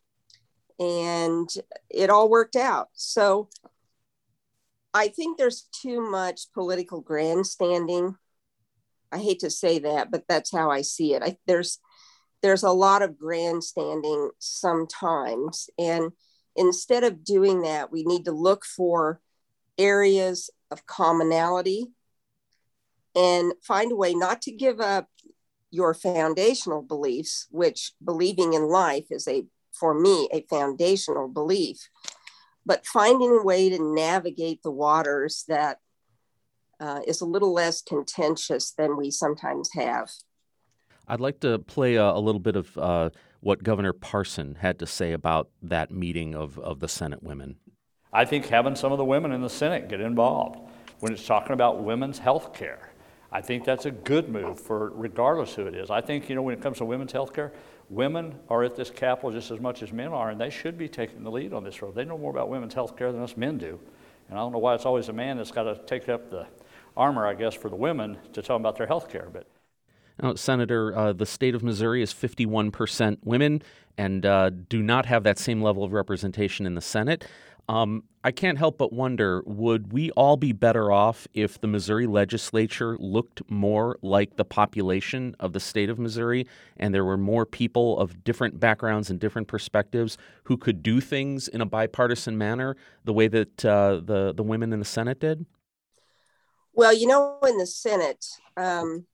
and 0.80 1.50
it 1.90 2.10
all 2.10 2.30
worked 2.30 2.56
out. 2.56 2.90
So 2.94 3.50
i 4.94 5.08
think 5.08 5.38
there's 5.38 5.70
too 5.82 6.02
much 6.02 6.52
political 6.54 7.00
grandstanding. 7.02 8.16
I 9.12 9.20
hate 9.20 9.40
to 9.40 9.50
say 9.50 9.80
that 9.80 10.12
but 10.12 10.24
that's 10.28 10.52
how 10.52 10.70
i 10.72 10.82
see 10.82 11.14
it. 11.14 11.24
I, 11.24 11.38
there's 11.48 11.80
there's 12.42 12.64
a 12.64 12.72
lot 12.72 13.04
of 13.04 13.20
grandstanding 13.20 14.32
sometimes. 14.40 15.70
And 15.78 16.12
instead 16.56 17.04
of 17.04 17.24
doing 17.24 17.62
that 17.62 17.92
we 17.92 18.04
need 18.04 18.26
to 18.26 18.32
look 18.32 18.66
for 18.66 19.22
areas 19.78 20.50
of 20.70 20.86
commonality 20.86 21.88
and 23.16 23.54
find 23.62 23.92
a 23.92 23.96
way 23.96 24.14
not 24.14 24.42
to 24.44 24.52
give 24.52 24.80
up 24.80 25.08
your 25.70 25.94
foundational 25.94 26.82
beliefs, 26.82 27.48
which 27.50 27.94
believing 28.04 28.54
in 28.54 28.64
life 28.64 29.06
is 29.10 29.28
a, 29.28 29.46
for 29.72 29.94
me, 29.94 30.30
a 30.34 30.46
foundational 30.50 31.28
belief, 31.28 31.90
but 32.66 32.86
finding 32.86 33.32
a 33.32 33.44
way 33.44 33.70
to 33.70 33.82
navigate 33.82 34.62
the 34.64 34.72
waters 34.72 35.46
that 35.48 35.80
uh, 36.80 37.00
is 37.08 37.22
a 37.22 37.26
little 37.26 37.54
less 37.54 37.82
contentious 37.82 38.72
than 38.72 38.98
we 38.98 39.12
sometimes 39.12 39.70
have. 39.74 40.10
I'd 41.08 41.20
like 41.20 41.40
to 41.42 41.60
play 41.60 41.96
a, 41.96 42.12
a 42.12 42.20
little 42.20 42.40
bit 42.40 42.56
of 42.56 42.78
uh, 42.78 43.10
what 43.40 43.64
Governor 43.64 43.94
Parson 43.94 44.56
had 44.56 44.80
to 44.80 44.88
say 44.88 45.14
about 45.14 45.50
that 45.62 45.92
meeting 45.92 46.36
of, 46.36 46.58
of 46.60 46.80
the 46.80 46.88
Senate 46.88 47.24
women. 47.24 47.58
I 48.14 48.26
think 48.26 48.48
having 48.48 48.76
some 48.76 48.92
of 48.92 48.98
the 48.98 49.06
women 49.06 49.32
in 49.32 49.42
the 49.42 49.50
Senate 49.50 49.88
get 49.90 50.02
involved 50.02 50.60
when 51.00 51.14
it's 51.14 51.26
talking 51.26 51.54
about 51.54 51.84
women's 51.84 52.20
health 52.20 52.54
care 52.54 52.92
I 53.32 53.42
think 53.42 53.64
that's 53.64 53.86
a 53.86 53.92
good 53.92 54.28
move 54.28 54.60
for 54.60 54.90
regardless 54.90 55.56
who 55.56 55.66
it 55.66 55.76
is. 55.76 55.90
I 55.90 56.02
think, 56.02 56.28
you 56.28 56.36
know, 56.36 56.42
when 56.42 56.54
it 56.54 56.62
comes 56.62 56.80
to 56.80 56.86
women's 56.86 57.14
health 57.14 57.34
care, 57.34 57.54
women 57.90 58.36
are 58.50 58.64
at 58.64 58.76
this 58.76 58.90
capital 58.90 59.32
just 59.32 59.52
as 59.52 59.62
much 59.62 59.82
as 59.82 59.94
men 59.94 60.10
are, 60.10 60.32
and 60.32 60.42
they 60.42 60.50
should 60.50 60.78
be 60.78 60.90
taking 60.90 61.24
the 61.24 61.32
lead 61.32 61.54
on 61.54 61.64
this 61.64 61.82
road. 61.82 61.96
They 61.96 62.04
know 62.04 62.18
more 62.18 62.32
about 62.32 62.50
women's 62.50 62.74
health 62.74 62.98
care 62.98 63.12
than 63.14 63.22
us 63.22 63.38
men 63.38 63.58
do. 63.58 63.80
And 64.28 64.38
I 64.38 64.42
don't 64.42 64.52
know 64.52 64.60
why 64.60 64.76
it's 64.76 64.86
always 64.86 65.08
a 65.08 65.14
man 65.14 65.38
that's 65.38 65.52
got 65.52 65.64
to 65.64 65.80
take 65.86 66.10
up 66.10 66.30
the 66.30 66.46
armor, 66.98 67.26
I 67.26 67.34
guess, 67.34 67.54
for 67.54 67.70
the 67.70 67.76
women 67.76 68.18
to 68.34 68.42
tell 68.42 68.58
them 68.58 68.64
about 68.64 68.76
their 68.78 68.88
health 68.88 69.10
care. 69.10 69.30
But 69.32 69.48
now, 70.22 70.36
Senator, 70.36 70.96
uh, 70.96 71.14
the 71.14 71.26
state 71.26 71.56
of 71.56 71.64
Missouri 71.64 72.02
is 72.02 72.14
51% 72.14 73.20
women 73.24 73.64
and 73.98 74.26
uh, 74.26 74.50
do 74.50 74.82
not 74.82 75.06
have 75.06 75.24
that 75.24 75.40
same 75.40 75.62
level 75.62 75.84
of 75.84 75.94
representation 75.94 76.66
in 76.66 76.76
the 76.76 76.82
Senate. 76.82 77.26
Um, 77.72 78.04
I 78.22 78.32
can't 78.32 78.58
help 78.58 78.78
but 78.78 78.92
wonder 78.92 79.44
would 79.46 79.94
we 79.94 80.12
all 80.12 80.36
be 80.36 80.52
better 80.52 80.92
off 80.92 81.26
if 81.34 81.62
the 81.62 81.68
Missouri 81.68 82.06
legislature 82.06 82.98
looked 83.00 83.50
more 83.50 83.98
like 84.02 84.36
the 84.36 84.44
population 84.44 85.38
of 85.40 85.54
the 85.54 85.62
state 85.62 85.90
of 85.90 85.98
Missouri 85.98 86.48
and 86.76 86.94
there 86.94 87.06
were 87.06 87.18
more 87.18 87.46
people 87.46 87.98
of 87.98 88.26
different 88.26 88.60
backgrounds 88.60 89.10
and 89.10 89.22
different 89.22 89.48
perspectives 89.48 90.18
who 90.44 90.58
could 90.58 90.84
do 90.84 91.00
things 91.00 91.48
in 91.48 91.62
a 91.62 91.66
bipartisan 91.66 92.38
manner 92.38 92.76
the 93.06 93.14
way 93.14 93.30
that 93.30 93.64
uh, 93.64 94.02
the, 94.04 94.34
the 94.36 94.44
women 94.44 94.74
in 94.74 94.80
the 94.80 94.86
Senate 94.86 95.22
did? 95.22 95.46
Well, 96.74 96.94
you 96.94 97.08
know, 97.08 97.40
in 97.48 97.58
the 97.58 97.66
Senate, 97.66 98.26
um, 98.58 99.06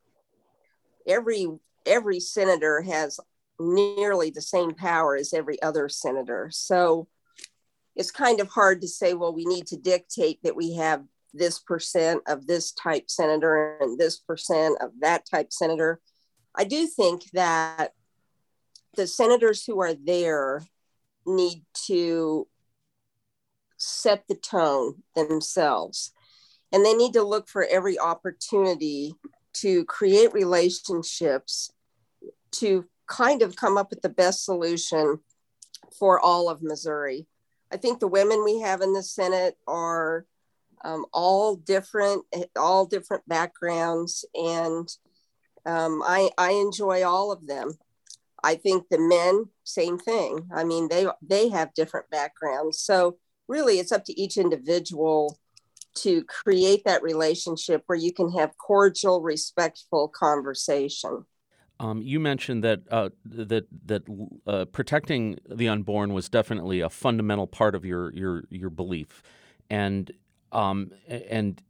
every 1.08 1.48
every 1.86 2.20
senator 2.20 2.82
has 2.82 3.20
nearly 3.60 4.32
the 4.32 4.42
same 4.42 4.74
power 4.74 5.16
as 5.16 5.32
every 5.32 5.62
other 5.62 5.88
senator. 5.90 6.50
So 6.52 7.08
it's 7.98 8.12
kind 8.12 8.40
of 8.40 8.48
hard 8.48 8.82
to 8.82 8.88
say, 8.88 9.14
well, 9.14 9.34
we 9.34 9.44
need 9.46 9.66
to 9.68 9.78
dictate 9.78 10.40
that 10.44 10.56
we 10.56 10.76
have 10.76 11.04
this 11.34 11.60
percent 11.60 12.22
of 12.28 12.46
this 12.46 12.72
type 12.72 13.10
senator 13.10 13.78
and 13.82 14.00
this 14.00 14.18
percent 14.18 14.78
of 14.82 14.92
that 15.02 15.26
type 15.30 15.52
senator. 15.52 16.00
I 16.56 16.64
do 16.64 16.86
think 16.88 17.24
that 17.34 17.94
the 18.96 19.08
senators 19.08 19.66
who 19.66 19.82
are 19.82 19.94
there 19.94 20.64
need 21.26 21.64
to 21.88 22.48
set 23.78 24.24
the 24.28 24.36
tone 24.36 25.04
themselves. 25.16 26.12
And 26.72 26.86
they 26.86 26.94
need 26.94 27.14
to 27.14 27.24
look 27.24 27.50
for 27.50 27.66
every 27.66 27.98
opportunity 27.98 29.14
to 29.56 29.86
create 29.86 30.34
relationships 30.34 31.72
to 32.52 32.86
kind 33.08 33.42
of 33.42 33.56
come 33.56 33.78
up 33.78 33.90
with 33.90 34.02
the 34.02 34.10
best 34.10 34.46
solution 34.46 35.20
for 35.98 36.20
all 36.20 36.50
of 36.50 36.62
Missouri. 36.62 37.28
I 37.72 37.78
think 37.78 38.00
the 38.00 38.08
women 38.08 38.44
we 38.44 38.60
have 38.60 38.82
in 38.82 38.94
the 38.94 39.04
Senate 39.04 39.58
are 39.68 40.26
um, 40.84 41.06
all 41.14 41.56
different, 41.56 42.24
all 42.56 42.86
different 42.86 43.28
backgrounds, 43.28 44.26
and 44.34 44.88
um, 45.66 46.02
I, 46.06 46.30
I 46.38 46.52
enjoy 46.52 47.04
all 47.04 47.32
of 47.32 47.48
them. 47.48 47.78
I 48.44 48.56
think 48.56 48.88
the 48.90 49.00
men, 49.00 49.46
same 49.64 49.98
thing. 49.98 50.48
I 50.56 50.64
mean, 50.64 50.88
they 50.88 51.08
they 51.22 51.50
have 51.50 51.74
different 51.74 52.10
backgrounds, 52.10 52.80
so 52.80 53.18
really, 53.48 53.80
it's 53.80 53.92
up 53.92 54.06
to 54.06 54.20
each 54.20 54.38
individual 54.38 55.38
to 55.96 56.24
create 56.26 56.84
that 56.86 57.02
relationship 57.02 57.84
where 57.88 57.98
you 57.98 58.14
can 58.14 58.32
have 58.32 58.58
cordial, 58.58 59.22
respectful 59.22 60.08
conversation. 60.08 61.26
Um, 61.80 62.02
you 62.02 62.20
mentioned 62.20 62.64
that 62.64 62.82
uh, 62.90 63.10
that 63.26 63.68
that 63.86 64.04
uh, 64.48 64.66
protecting 64.66 65.38
the 65.48 65.68
unborn 65.68 66.14
was 66.14 66.28
definitely 66.28 66.82
a 66.82 66.90
fundamental 66.90 67.48
part 67.48 67.76
of 67.76 67.86
your 67.86 68.12
your 68.14 68.44
your 68.50 68.70
belief, 68.70 69.22
and 69.70 70.12
um, 70.52 70.92
and 71.08 71.62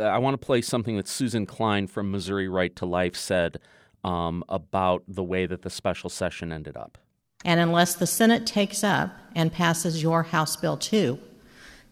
I 0.00 0.18
want 0.18 0.40
to 0.40 0.44
play 0.44 0.62
something 0.62 0.96
that 0.96 1.08
Susan 1.08 1.46
Klein 1.46 1.86
from 1.86 2.10
Missouri 2.10 2.48
Right 2.48 2.74
to 2.76 2.86
Life 2.86 3.16
said 3.16 3.58
um, 4.04 4.44
about 4.48 5.02
the 5.08 5.24
way 5.24 5.46
that 5.46 5.62
the 5.62 5.70
special 5.70 6.10
session 6.10 6.52
ended 6.52 6.76
up. 6.76 6.98
And 7.44 7.60
unless 7.60 7.94
the 7.94 8.06
Senate 8.06 8.46
takes 8.46 8.82
up 8.84 9.10
and 9.34 9.52
passes 9.52 10.02
your 10.02 10.22
House 10.24 10.56
Bill 10.56 10.76
2, 10.76 11.18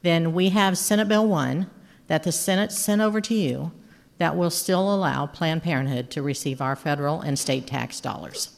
then 0.02 0.32
we 0.32 0.50
have 0.50 0.78
Senate 0.78 1.08
Bill 1.08 1.26
1 1.26 1.70
that 2.06 2.22
the 2.22 2.32
Senate 2.32 2.72
sent 2.72 3.00
over 3.00 3.20
to 3.20 3.34
you 3.34 3.72
that 4.22 4.36
will 4.36 4.50
still 4.50 4.94
allow 4.94 5.26
Planned 5.26 5.64
Parenthood 5.64 6.08
to 6.12 6.22
receive 6.22 6.60
our 6.60 6.76
federal 6.76 7.20
and 7.20 7.36
state 7.36 7.66
tax 7.66 7.98
dollars. 7.98 8.56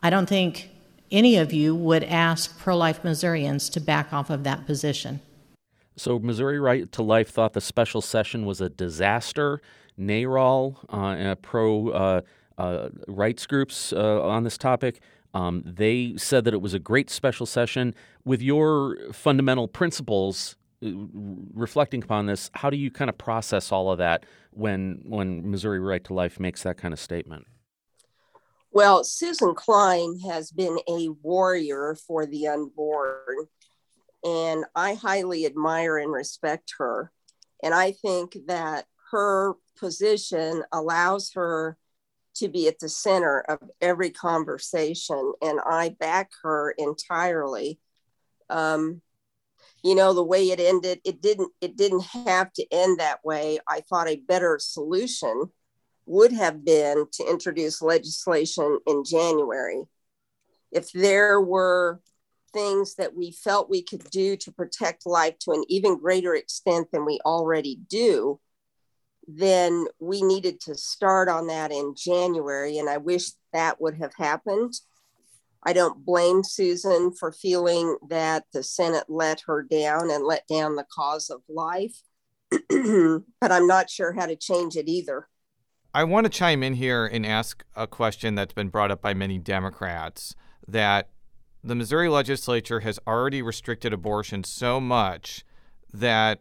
I 0.00 0.10
don't 0.10 0.28
think 0.28 0.68
any 1.10 1.36
of 1.36 1.54
you 1.54 1.74
would 1.74 2.04
ask 2.04 2.58
pro 2.58 2.76
life 2.76 3.02
Missourians 3.02 3.70
to 3.70 3.80
back 3.80 4.12
off 4.12 4.28
of 4.28 4.44
that 4.44 4.66
position. 4.66 5.20
So, 5.96 6.18
Missouri 6.18 6.60
Right 6.60 6.92
to 6.92 7.02
Life 7.02 7.30
thought 7.30 7.54
the 7.54 7.62
special 7.62 8.02
session 8.02 8.44
was 8.44 8.60
a 8.60 8.68
disaster. 8.68 9.62
NARAL, 9.98 10.76
uh, 10.90 11.34
pro 11.36 11.88
uh, 11.88 12.20
uh, 12.58 12.90
rights 13.08 13.46
groups 13.46 13.94
uh, 13.94 14.22
on 14.22 14.44
this 14.44 14.58
topic, 14.58 15.00
um, 15.32 15.62
they 15.64 16.12
said 16.18 16.44
that 16.44 16.52
it 16.52 16.60
was 16.60 16.74
a 16.74 16.78
great 16.78 17.08
special 17.08 17.46
session. 17.46 17.94
With 18.26 18.42
your 18.42 18.98
fundamental 19.14 19.66
principles 19.66 20.56
reflecting 20.82 22.02
upon 22.02 22.26
this, 22.26 22.50
how 22.54 22.70
do 22.70 22.76
you 22.76 22.90
kind 22.90 23.08
of 23.08 23.18
process 23.18 23.70
all 23.70 23.90
of 23.90 23.98
that 23.98 24.24
when 24.50 25.02
when 25.04 25.50
Missouri 25.50 25.80
Right 25.80 26.02
to 26.04 26.14
Life 26.14 26.40
makes 26.40 26.62
that 26.62 26.78
kind 26.78 26.94
of 26.94 27.00
statement? 27.00 27.46
Well, 28.72 29.02
Susan 29.02 29.54
Klein 29.54 30.20
has 30.20 30.52
been 30.52 30.78
a 30.88 31.08
warrior 31.22 31.96
for 32.06 32.24
the 32.24 32.48
unborn, 32.48 33.48
and 34.24 34.64
I 34.76 34.94
highly 34.94 35.44
admire 35.44 35.98
and 35.98 36.12
respect 36.12 36.74
her. 36.78 37.10
And 37.62 37.74
I 37.74 37.92
think 37.92 38.36
that 38.46 38.86
her 39.10 39.54
position 39.76 40.62
allows 40.72 41.32
her 41.34 41.76
to 42.36 42.48
be 42.48 42.68
at 42.68 42.78
the 42.78 42.88
center 42.88 43.40
of 43.40 43.58
every 43.80 44.10
conversation, 44.10 45.32
and 45.42 45.58
I 45.68 45.90
back 45.98 46.30
her 46.42 46.72
entirely. 46.78 47.80
Um, 48.48 49.02
you 49.82 49.94
know 49.94 50.12
the 50.12 50.24
way 50.24 50.50
it 50.50 50.60
ended 50.60 51.00
it 51.04 51.22
didn't 51.22 51.50
it 51.60 51.76
didn't 51.76 52.04
have 52.04 52.52
to 52.54 52.66
end 52.70 53.00
that 53.00 53.24
way. 53.24 53.58
I 53.68 53.80
thought 53.80 54.08
a 54.08 54.16
better 54.16 54.58
solution 54.60 55.46
would 56.06 56.32
have 56.32 56.64
been 56.64 57.06
to 57.12 57.24
introduce 57.28 57.82
legislation 57.82 58.78
in 58.86 59.04
january. 59.04 59.82
If 60.72 60.92
there 60.92 61.40
were 61.40 62.00
things 62.52 62.96
that 62.96 63.14
we 63.14 63.32
felt 63.32 63.70
we 63.70 63.82
could 63.82 64.08
do 64.10 64.36
to 64.36 64.52
protect 64.52 65.06
life 65.06 65.38
to 65.40 65.52
an 65.52 65.64
even 65.68 65.98
greater 65.98 66.34
extent 66.34 66.88
than 66.92 67.04
we 67.04 67.20
already 67.24 67.78
do 67.88 68.40
then 69.28 69.86
we 70.00 70.22
needed 70.22 70.60
to 70.60 70.74
start 70.74 71.28
on 71.28 71.46
that 71.46 71.70
in 71.70 71.94
january 71.96 72.78
and 72.78 72.88
i 72.88 72.96
wish 72.96 73.30
that 73.52 73.80
would 73.80 73.94
have 73.94 74.12
happened 74.16 74.74
I 75.62 75.72
don't 75.72 76.04
blame 76.04 76.42
Susan 76.42 77.12
for 77.12 77.32
feeling 77.32 77.96
that 78.08 78.44
the 78.52 78.62
Senate 78.62 79.04
let 79.08 79.42
her 79.46 79.62
down 79.62 80.10
and 80.10 80.24
let 80.24 80.46
down 80.46 80.76
the 80.76 80.86
cause 80.94 81.28
of 81.28 81.42
life, 81.48 82.00
but 82.50 83.52
I'm 83.52 83.66
not 83.66 83.90
sure 83.90 84.12
how 84.12 84.26
to 84.26 84.36
change 84.36 84.76
it 84.76 84.88
either. 84.88 85.28
I 85.92 86.04
want 86.04 86.24
to 86.24 86.30
chime 86.30 86.62
in 86.62 86.74
here 86.74 87.04
and 87.04 87.26
ask 87.26 87.64
a 87.74 87.86
question 87.86 88.36
that's 88.36 88.54
been 88.54 88.68
brought 88.68 88.90
up 88.90 89.02
by 89.02 89.12
many 89.12 89.38
Democrats 89.38 90.34
that 90.66 91.10
the 91.62 91.74
Missouri 91.74 92.08
legislature 92.08 92.80
has 92.80 92.98
already 93.06 93.42
restricted 93.42 93.92
abortion 93.92 94.44
so 94.44 94.80
much 94.80 95.44
that 95.92 96.40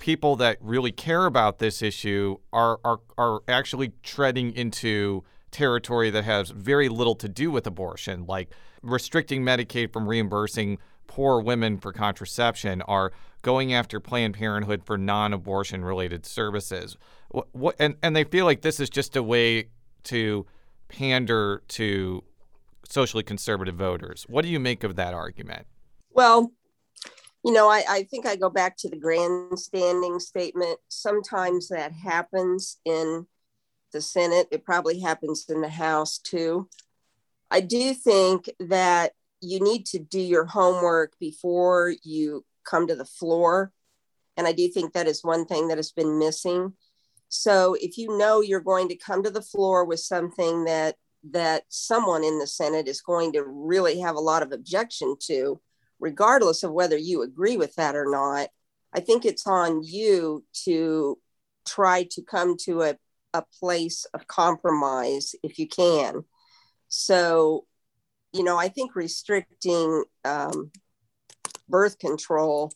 people 0.00 0.36
that 0.36 0.58
really 0.60 0.92
care 0.92 1.24
about 1.24 1.58
this 1.58 1.80
issue 1.82 2.36
are 2.52 2.78
are, 2.84 3.00
are 3.16 3.40
actually 3.48 3.92
treading 4.02 4.52
into 4.52 5.24
territory 5.50 6.10
that 6.10 6.24
has 6.24 6.50
very 6.50 6.88
little 6.88 7.14
to 7.16 7.28
do 7.28 7.50
with 7.50 7.66
abortion, 7.66 8.26
like 8.26 8.50
restricting 8.82 9.42
Medicaid 9.42 9.92
from 9.92 10.08
reimbursing 10.08 10.78
poor 11.06 11.40
women 11.40 11.78
for 11.78 11.92
contraception, 11.92 12.82
are 12.82 13.12
going 13.42 13.72
after 13.72 14.00
Planned 14.00 14.34
Parenthood 14.34 14.84
for 14.84 14.98
non-abortion 14.98 15.84
related 15.84 16.26
services. 16.26 16.96
What, 17.30 17.48
what, 17.52 17.76
and, 17.78 17.96
and 18.02 18.14
they 18.14 18.24
feel 18.24 18.44
like 18.44 18.62
this 18.62 18.78
is 18.80 18.90
just 18.90 19.16
a 19.16 19.22
way 19.22 19.68
to 20.04 20.46
pander 20.88 21.62
to 21.68 22.22
socially 22.88 23.22
conservative 23.22 23.74
voters. 23.74 24.24
What 24.28 24.42
do 24.42 24.48
you 24.48 24.60
make 24.60 24.84
of 24.84 24.96
that 24.96 25.14
argument? 25.14 25.66
Well, 26.10 26.52
you 27.44 27.52
know, 27.52 27.68
I, 27.68 27.84
I 27.88 28.02
think 28.04 28.26
I 28.26 28.36
go 28.36 28.50
back 28.50 28.76
to 28.78 28.88
the 28.88 28.98
grandstanding 28.98 30.18
statement. 30.18 30.78
Sometimes 30.88 31.68
that 31.68 31.92
happens 31.92 32.78
in 32.84 33.26
the 33.92 34.00
Senate. 34.00 34.48
It 34.50 34.64
probably 34.64 35.00
happens 35.00 35.46
in 35.48 35.60
the 35.60 35.68
House 35.68 36.18
too. 36.18 36.68
I 37.50 37.60
do 37.60 37.94
think 37.94 38.50
that 38.60 39.12
you 39.40 39.60
need 39.60 39.86
to 39.86 39.98
do 39.98 40.20
your 40.20 40.44
homework 40.44 41.18
before 41.18 41.94
you 42.02 42.44
come 42.64 42.86
to 42.86 42.96
the 42.96 43.04
floor. 43.04 43.72
And 44.36 44.46
I 44.46 44.52
do 44.52 44.68
think 44.68 44.92
that 44.92 45.06
is 45.06 45.24
one 45.24 45.46
thing 45.46 45.68
that 45.68 45.78
has 45.78 45.92
been 45.92 46.18
missing. 46.18 46.74
So 47.28 47.76
if 47.80 47.98
you 47.98 48.16
know 48.16 48.40
you're 48.40 48.60
going 48.60 48.88
to 48.88 48.96
come 48.96 49.22
to 49.22 49.30
the 49.30 49.42
floor 49.42 49.84
with 49.84 50.00
something 50.00 50.64
that 50.64 50.96
that 51.30 51.64
someone 51.68 52.22
in 52.22 52.38
the 52.38 52.46
Senate 52.46 52.86
is 52.86 53.00
going 53.00 53.32
to 53.32 53.42
really 53.42 53.98
have 54.00 54.14
a 54.14 54.20
lot 54.20 54.42
of 54.42 54.52
objection 54.52 55.16
to, 55.18 55.60
regardless 55.98 56.62
of 56.62 56.72
whether 56.72 56.96
you 56.96 57.22
agree 57.22 57.56
with 57.56 57.74
that 57.74 57.96
or 57.96 58.06
not, 58.08 58.48
I 58.92 59.00
think 59.00 59.24
it's 59.24 59.46
on 59.46 59.82
you 59.82 60.44
to 60.64 61.18
try 61.66 62.06
to 62.12 62.22
come 62.22 62.56
to 62.64 62.82
a 62.82 62.96
a 63.34 63.42
place 63.60 64.06
of 64.14 64.26
compromise 64.26 65.34
if 65.42 65.58
you 65.58 65.68
can. 65.68 66.24
So, 66.88 67.66
you 68.32 68.42
know, 68.42 68.56
I 68.56 68.68
think 68.68 68.94
restricting 68.94 70.04
um, 70.24 70.70
birth 71.68 71.98
control 71.98 72.72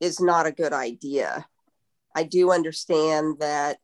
is 0.00 0.20
not 0.20 0.46
a 0.46 0.52
good 0.52 0.72
idea. 0.72 1.46
I 2.14 2.24
do 2.24 2.50
understand 2.50 3.38
that, 3.40 3.78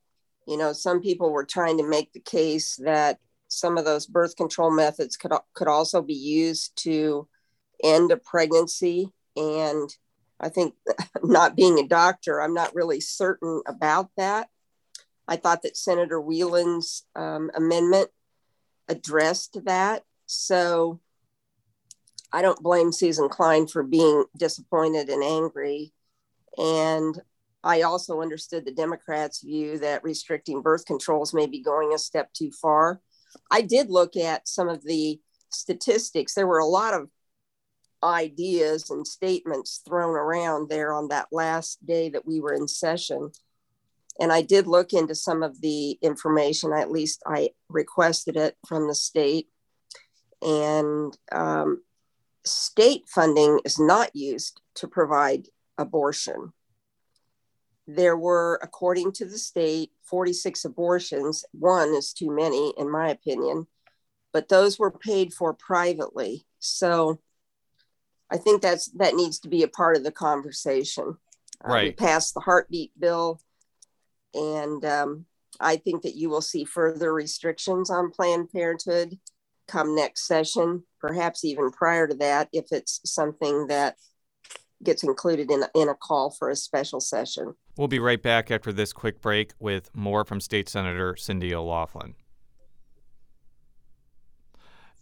you 0.46 0.56
know, 0.56 0.72
some 0.72 1.00
people 1.00 1.30
were 1.30 1.44
trying 1.44 1.78
to 1.78 1.88
make 1.88 2.12
the 2.12 2.20
case 2.20 2.76
that 2.76 3.18
some 3.48 3.78
of 3.78 3.84
those 3.84 4.06
birth 4.06 4.36
control 4.36 4.70
methods 4.70 5.16
could, 5.16 5.32
could 5.54 5.68
also 5.68 6.02
be 6.02 6.14
used 6.14 6.76
to 6.84 7.28
end 7.82 8.10
a 8.10 8.16
pregnancy. 8.16 9.12
And 9.36 9.88
I 10.40 10.48
think, 10.48 10.74
not 11.22 11.56
being 11.56 11.78
a 11.78 11.86
doctor, 11.86 12.40
I'm 12.40 12.54
not 12.54 12.74
really 12.74 13.00
certain 13.00 13.62
about 13.66 14.10
that. 14.16 14.48
I 15.28 15.36
thought 15.36 15.62
that 15.62 15.76
Senator 15.76 16.20
Wieland's 16.20 17.04
um, 17.14 17.50
amendment 17.54 18.10
addressed 18.88 19.64
that. 19.64 20.04
So 20.26 21.00
I 22.32 22.42
don't 22.42 22.62
blame 22.62 22.92
Susan 22.92 23.28
Klein 23.28 23.66
for 23.66 23.82
being 23.82 24.24
disappointed 24.36 25.08
and 25.08 25.22
angry. 25.22 25.92
And 26.58 27.20
I 27.64 27.82
also 27.82 28.20
understood 28.20 28.64
the 28.64 28.72
Democrats' 28.72 29.42
view 29.42 29.78
that 29.78 30.04
restricting 30.04 30.62
birth 30.62 30.84
controls 30.84 31.34
may 31.34 31.46
be 31.46 31.60
going 31.60 31.92
a 31.92 31.98
step 31.98 32.32
too 32.32 32.50
far. 32.50 33.00
I 33.50 33.62
did 33.62 33.90
look 33.90 34.16
at 34.16 34.48
some 34.48 34.68
of 34.68 34.84
the 34.84 35.20
statistics. 35.50 36.34
There 36.34 36.46
were 36.46 36.58
a 36.58 36.66
lot 36.66 36.94
of 36.94 37.08
ideas 38.02 38.90
and 38.90 39.06
statements 39.06 39.82
thrown 39.86 40.14
around 40.14 40.68
there 40.68 40.92
on 40.92 41.08
that 41.08 41.28
last 41.32 41.84
day 41.84 42.08
that 42.10 42.26
we 42.26 42.40
were 42.40 42.54
in 42.54 42.68
session 42.68 43.32
and 44.20 44.32
I 44.32 44.42
did 44.42 44.66
look 44.66 44.92
into 44.92 45.14
some 45.14 45.42
of 45.42 45.60
the 45.60 45.92
information. 46.02 46.72
At 46.72 46.90
least 46.90 47.22
I 47.26 47.50
requested 47.68 48.36
it 48.36 48.56
from 48.66 48.88
the 48.88 48.94
state, 48.94 49.48
and 50.42 51.16
um, 51.32 51.82
state 52.44 53.02
funding 53.08 53.60
is 53.64 53.78
not 53.78 54.14
used 54.14 54.60
to 54.76 54.88
provide 54.88 55.48
abortion. 55.78 56.52
There 57.86 58.16
were, 58.16 58.58
according 58.62 59.12
to 59.12 59.24
the 59.24 59.38
state, 59.38 59.92
46 60.04 60.64
abortions. 60.64 61.44
One 61.52 61.94
is 61.94 62.12
too 62.12 62.34
many, 62.34 62.74
in 62.76 62.90
my 62.90 63.10
opinion, 63.10 63.66
but 64.32 64.48
those 64.48 64.78
were 64.78 64.90
paid 64.90 65.32
for 65.32 65.54
privately. 65.54 66.46
So 66.58 67.20
I 68.30 68.38
think 68.38 68.60
that's 68.60 68.86
that 68.92 69.14
needs 69.14 69.38
to 69.40 69.48
be 69.48 69.62
a 69.62 69.68
part 69.68 69.96
of 69.96 70.04
the 70.04 70.10
conversation. 70.10 71.16
Right. 71.64 71.78
Um, 71.78 71.84
we 71.84 71.92
passed 71.92 72.34
the 72.34 72.40
heartbeat 72.40 72.92
bill 72.98 73.40
and 74.36 74.84
um, 74.84 75.26
I 75.60 75.76
think 75.76 76.02
that 76.02 76.16
you 76.16 76.28
will 76.28 76.42
see 76.42 76.64
further 76.64 77.12
restrictions 77.12 77.90
on 77.90 78.10
Planned 78.10 78.50
Parenthood 78.52 79.18
come 79.66 79.96
next 79.96 80.26
session, 80.26 80.84
perhaps 81.00 81.44
even 81.44 81.70
prior 81.70 82.06
to 82.06 82.14
that, 82.14 82.48
if 82.52 82.66
it's 82.70 83.00
something 83.04 83.66
that 83.66 83.96
gets 84.82 85.02
included 85.02 85.50
in, 85.50 85.64
in 85.74 85.88
a 85.88 85.94
call 85.94 86.30
for 86.30 86.50
a 86.50 86.56
special 86.56 87.00
session. 87.00 87.54
We'll 87.76 87.88
be 87.88 87.98
right 87.98 88.22
back 88.22 88.50
after 88.50 88.72
this 88.72 88.92
quick 88.92 89.20
break 89.20 89.52
with 89.58 89.94
more 89.94 90.24
from 90.24 90.40
State 90.40 90.68
Senator 90.68 91.16
Cindy 91.16 91.54
O'Laughlin. 91.54 92.14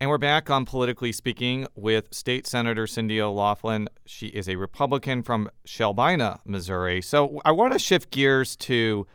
And 0.00 0.10
we're 0.10 0.18
back 0.18 0.50
on 0.50 0.64
Politically 0.64 1.12
Speaking 1.12 1.66
with 1.76 2.12
State 2.12 2.46
Senator 2.46 2.86
Cindy 2.86 3.20
O'Laughlin. 3.20 3.88
She 4.06 4.26
is 4.26 4.48
a 4.48 4.56
Republican 4.56 5.22
from 5.22 5.48
Shelbina, 5.66 6.40
Missouri. 6.44 7.00
So 7.00 7.40
I 7.44 7.52
want 7.52 7.72
to 7.74 7.78
shift 7.78 8.10
gears 8.10 8.56
to 8.56 9.06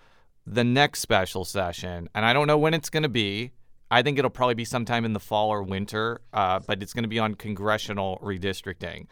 the 0.46 0.64
next 0.64 1.00
special 1.00 1.46
session, 1.46 2.10
and 2.16 2.26
I 2.26 2.34
don't 2.34 2.48
know 2.48 2.58
when 2.58 2.74
it's 2.74 2.90
going 2.90 3.04
to 3.04 3.10
be. 3.10 3.52
I 3.92 4.04
think 4.04 4.20
it'll 4.20 4.30
probably 4.30 4.56
be 4.56 4.66
sometime 4.66 5.04
in 5.04 5.14
the 5.14 5.20
fall 5.20 5.50
or 5.50 5.64
winter, 5.64 6.22
uh, 6.32 6.60
but 6.60 6.84
it's 6.84 6.94
going 6.94 7.04
to 7.04 7.10
be 7.10 7.20
on 7.20 7.34
congressional 7.34 8.20
redistricting. 8.24 9.08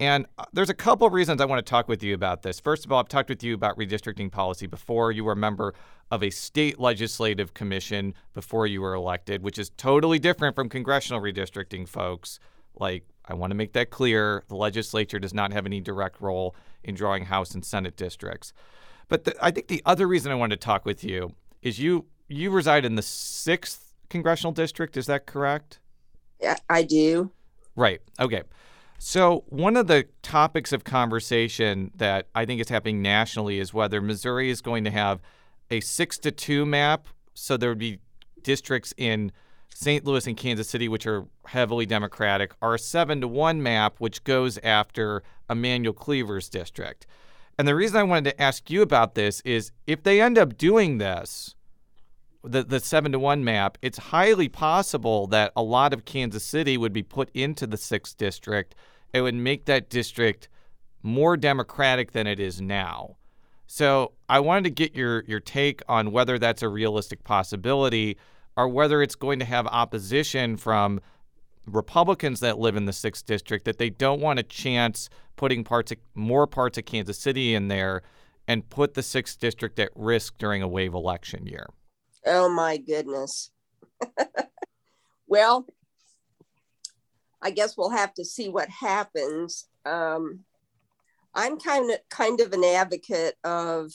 And 0.00 0.26
uh, 0.38 0.44
there's 0.52 0.70
a 0.70 0.74
couple 0.74 1.08
reasons 1.10 1.40
I 1.40 1.44
want 1.46 1.64
to 1.64 1.68
talk 1.68 1.88
with 1.88 2.02
you 2.02 2.14
about 2.14 2.42
this. 2.42 2.60
First 2.60 2.84
of 2.84 2.92
all, 2.92 3.00
I've 3.00 3.08
talked 3.08 3.28
with 3.28 3.42
you 3.42 3.54
about 3.54 3.76
redistricting 3.76 4.30
policy 4.30 4.66
before. 4.66 5.12
You 5.12 5.24
were 5.24 5.32
a 5.32 5.36
member 5.36 5.74
of 6.10 6.22
a 6.22 6.30
state 6.30 6.78
legislative 6.78 7.54
commission 7.54 8.14
before 8.32 8.66
you 8.66 8.80
were 8.80 8.94
elected, 8.94 9.42
which 9.42 9.58
is 9.58 9.70
totally 9.70 10.18
different 10.18 10.54
from 10.54 10.68
congressional 10.68 11.20
redistricting, 11.20 11.88
folks. 11.88 12.38
Like, 12.78 13.04
I 13.24 13.34
want 13.34 13.50
to 13.50 13.56
make 13.56 13.72
that 13.72 13.90
clear. 13.90 14.44
The 14.48 14.56
legislature 14.56 15.18
does 15.18 15.34
not 15.34 15.52
have 15.52 15.66
any 15.66 15.80
direct 15.80 16.20
role 16.20 16.54
in 16.84 16.94
drawing 16.94 17.24
House 17.24 17.54
and 17.54 17.64
Senate 17.64 17.96
districts. 17.96 18.52
But 19.08 19.24
the, 19.24 19.34
I 19.44 19.50
think 19.50 19.68
the 19.68 19.82
other 19.84 20.06
reason 20.06 20.30
I 20.32 20.34
wanted 20.34 20.60
to 20.60 20.64
talk 20.64 20.84
with 20.84 21.02
you 21.02 21.34
is 21.62 21.78
you 21.78 22.06
you 22.28 22.50
reside 22.50 22.84
in 22.84 22.94
the 22.94 23.02
sixth 23.02 23.94
congressional 24.10 24.52
district. 24.52 24.96
Is 24.96 25.06
that 25.06 25.26
correct? 25.26 25.80
Yeah, 26.40 26.56
I 26.68 26.82
do. 26.82 27.30
Right. 27.74 28.00
Okay. 28.20 28.42
So 28.98 29.44
one 29.48 29.76
of 29.76 29.86
the 29.86 30.06
topics 30.22 30.72
of 30.72 30.84
conversation 30.84 31.92
that 31.94 32.26
I 32.34 32.44
think 32.44 32.60
is 32.60 32.68
happening 32.68 33.00
nationally 33.00 33.58
is 33.60 33.72
whether 33.72 34.00
Missouri 34.00 34.50
is 34.50 34.60
going 34.60 34.84
to 34.84 34.90
have 34.90 35.20
a 35.70 35.80
six 35.80 36.18
to 36.18 36.30
two 36.30 36.66
map. 36.66 37.06
So 37.34 37.56
there 37.56 37.68
would 37.70 37.78
be 37.78 38.00
districts 38.42 38.92
in 38.96 39.30
St. 39.72 40.04
Louis 40.04 40.26
and 40.26 40.36
Kansas 40.36 40.68
City, 40.68 40.88
which 40.88 41.06
are 41.06 41.26
heavily 41.46 41.86
Democratic, 41.86 42.52
or 42.60 42.74
a 42.74 42.78
seven 42.78 43.20
to 43.20 43.28
one 43.28 43.62
map, 43.62 43.96
which 43.98 44.24
goes 44.24 44.58
after 44.58 45.22
Emanuel 45.48 45.92
Cleaver's 45.92 46.48
district. 46.48 47.06
And 47.58 47.66
the 47.66 47.74
reason 47.74 47.98
I 47.98 48.04
wanted 48.04 48.30
to 48.30 48.40
ask 48.40 48.70
you 48.70 48.82
about 48.82 49.14
this 49.14 49.40
is 49.40 49.72
if 49.86 50.04
they 50.04 50.20
end 50.20 50.38
up 50.38 50.56
doing 50.56 50.98
this, 50.98 51.56
the, 52.44 52.62
the 52.62 52.78
seven 52.78 53.10
to 53.12 53.18
one 53.18 53.44
map, 53.44 53.76
it's 53.82 53.98
highly 53.98 54.48
possible 54.48 55.26
that 55.28 55.52
a 55.56 55.62
lot 55.62 55.92
of 55.92 56.04
Kansas 56.04 56.44
City 56.44 56.78
would 56.78 56.92
be 56.92 57.02
put 57.02 57.30
into 57.34 57.66
the 57.66 57.76
sixth 57.76 58.16
district. 58.16 58.76
It 59.12 59.22
would 59.22 59.34
make 59.34 59.64
that 59.64 59.90
district 59.90 60.48
more 61.02 61.36
democratic 61.36 62.12
than 62.12 62.26
it 62.28 62.38
is 62.38 62.60
now. 62.60 63.16
So 63.66 64.12
I 64.28 64.40
wanted 64.40 64.64
to 64.64 64.70
get 64.70 64.94
your 64.94 65.24
your 65.26 65.40
take 65.40 65.82
on 65.88 66.12
whether 66.12 66.38
that's 66.38 66.62
a 66.62 66.68
realistic 66.68 67.24
possibility 67.24 68.16
or 68.56 68.68
whether 68.68 69.02
it's 69.02 69.14
going 69.14 69.40
to 69.40 69.44
have 69.44 69.66
opposition 69.66 70.56
from 70.56 71.00
Republicans 71.68 72.40
that 72.40 72.58
live 72.58 72.76
in 72.76 72.86
the 72.86 72.92
sixth 72.92 73.26
district 73.26 73.64
that 73.64 73.78
they 73.78 73.90
don't 73.90 74.20
want 74.20 74.38
a 74.38 74.42
chance 74.42 75.08
putting 75.36 75.64
parts 75.64 75.92
of, 75.92 75.98
more 76.14 76.46
parts 76.46 76.78
of 76.78 76.84
Kansas 76.84 77.18
City 77.18 77.54
in 77.54 77.68
there 77.68 78.02
and 78.46 78.68
put 78.68 78.94
the 78.94 79.02
sixth 79.02 79.38
district 79.38 79.78
at 79.78 79.90
risk 79.94 80.36
during 80.38 80.62
a 80.62 80.68
wave 80.68 80.94
election 80.94 81.46
year. 81.46 81.66
Oh 82.26 82.48
my 82.48 82.78
goodness. 82.78 83.50
well, 85.26 85.66
I 87.42 87.50
guess 87.50 87.76
we'll 87.76 87.90
have 87.90 88.14
to 88.14 88.24
see 88.24 88.48
what 88.48 88.68
happens. 88.68 89.68
Um, 89.84 90.40
I'm 91.34 91.58
kind 91.60 91.90
of 91.90 91.98
kind 92.08 92.40
of 92.40 92.52
an 92.52 92.64
advocate 92.64 93.36
of 93.44 93.92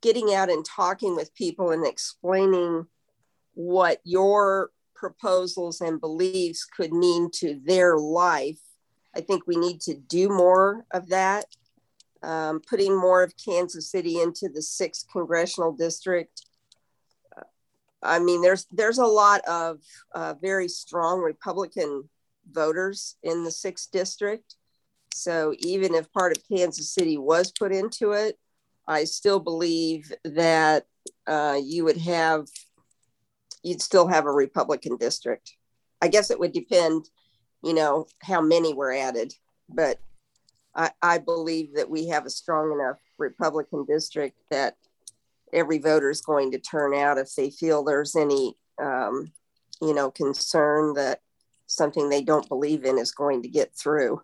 getting 0.00 0.34
out 0.34 0.50
and 0.50 0.64
talking 0.64 1.14
with 1.14 1.34
people 1.34 1.70
and 1.70 1.86
explaining 1.86 2.86
what 3.54 4.00
your 4.04 4.70
proposals 5.04 5.80
and 5.80 6.00
beliefs 6.06 6.62
could 6.76 6.92
mean 6.92 7.22
to 7.40 7.48
their 7.64 7.92
life. 7.98 8.62
I 9.18 9.20
think 9.20 9.40
we 9.46 9.56
need 9.56 9.78
to 9.82 9.94
do 9.94 10.24
more 10.28 10.86
of 10.98 11.08
that. 11.08 11.44
Um, 12.22 12.60
putting 12.70 12.94
more 12.96 13.22
of 13.24 13.34
Kansas 13.44 13.90
City 13.90 14.14
into 14.24 14.46
the 14.48 14.62
sixth 14.62 15.04
congressional 15.16 15.72
district. 15.86 16.36
I 18.14 18.18
mean, 18.18 18.40
there's 18.42 18.64
there's 18.70 18.98
a 18.98 19.14
lot 19.22 19.40
of 19.62 19.80
uh, 20.18 20.34
very 20.40 20.68
strong 20.68 21.20
Republican 21.20 22.08
voters 22.50 23.16
in 23.22 23.44
the 23.44 23.50
sixth 23.50 23.90
district. 23.90 24.56
So 25.14 25.54
even 25.58 25.94
if 25.94 26.12
part 26.12 26.36
of 26.36 26.48
Kansas 26.48 26.90
City 26.90 27.18
was 27.18 27.52
put 27.52 27.72
into 27.72 28.12
it, 28.12 28.34
I 28.98 29.04
still 29.04 29.40
believe 29.40 30.12
that 30.24 30.84
uh, 31.26 31.58
you 31.62 31.84
would 31.84 31.98
have, 31.98 32.46
you'd 33.62 33.82
still 33.82 34.06
have 34.06 34.26
a 34.26 34.32
Republican 34.32 34.96
district. 34.96 35.56
I 36.00 36.08
guess 36.08 36.30
it 36.30 36.38
would 36.38 36.52
depend, 36.52 37.08
you 37.62 37.74
know, 37.74 38.06
how 38.22 38.40
many 38.40 38.74
were 38.74 38.92
added, 38.92 39.34
but 39.68 39.98
I, 40.74 40.90
I 41.02 41.18
believe 41.18 41.74
that 41.74 41.90
we 41.90 42.08
have 42.08 42.26
a 42.26 42.30
strong 42.30 42.72
enough 42.72 42.98
Republican 43.18 43.84
district 43.84 44.36
that 44.50 44.76
every 45.52 45.78
voter 45.78 46.10
is 46.10 46.22
going 46.22 46.50
to 46.52 46.58
turn 46.58 46.94
out 46.94 47.18
if 47.18 47.34
they 47.34 47.50
feel 47.50 47.84
there's 47.84 48.16
any, 48.16 48.56
um, 48.80 49.32
you 49.80 49.94
know, 49.94 50.10
concern 50.10 50.94
that 50.94 51.20
something 51.66 52.08
they 52.08 52.22
don't 52.22 52.48
believe 52.48 52.84
in 52.84 52.98
is 52.98 53.12
going 53.12 53.42
to 53.42 53.48
get 53.48 53.74
through. 53.74 54.20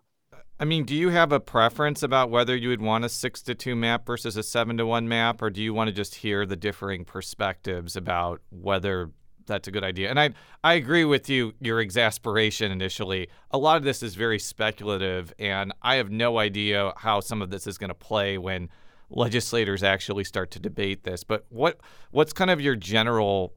I 0.61 0.65
mean, 0.65 0.83
do 0.83 0.93
you 0.93 1.09
have 1.09 1.31
a 1.31 1.39
preference 1.39 2.03
about 2.03 2.29
whether 2.29 2.55
you 2.55 2.67
would 2.67 2.81
want 2.81 3.05
a 3.05 3.09
six 3.09 3.41
to 3.43 3.55
two 3.55 3.77
map 3.77 4.05
versus 4.05 4.35
a 4.35 4.43
seven 4.43 4.75
to 4.77 4.85
one 4.85 5.07
map, 5.07 5.41
or 5.41 5.49
do 5.49 5.61
you 5.61 5.73
want 5.73 5.87
to 5.87 5.93
just 5.93 6.15
hear 6.15 6.45
the 6.45 6.57
differing 6.57 7.05
perspectives 7.05 7.95
about 7.95 8.41
whether 8.49 9.11
that's 9.49 9.67
a 9.67 9.71
good 9.71 9.83
idea? 9.83 10.09
And 10.09 10.19
I 10.19 10.29
I 10.63 10.75
agree 10.75 11.03
with 11.03 11.29
you, 11.29 11.53
your 11.59 11.81
exasperation 11.81 12.71
initially. 12.71 13.27
A 13.51 13.57
lot 13.57 13.75
of 13.75 13.83
this 13.83 14.01
is 14.01 14.15
very 14.15 14.39
speculative, 14.39 15.33
and 15.37 15.73
I 15.81 15.95
have 15.95 16.09
no 16.09 16.39
idea 16.39 16.93
how 16.95 17.19
some 17.19 17.41
of 17.41 17.49
this 17.49 17.67
is 17.67 17.77
going 17.77 17.89
to 17.89 17.93
play 17.93 18.37
when 18.37 18.69
legislators 19.09 19.83
actually 19.83 20.23
start 20.23 20.51
to 20.51 20.59
debate 20.59 21.03
this. 21.03 21.25
But 21.25 21.45
what 21.49 21.81
what's 22.11 22.31
kind 22.31 22.49
of 22.49 22.61
your 22.61 22.77
general 22.77 23.53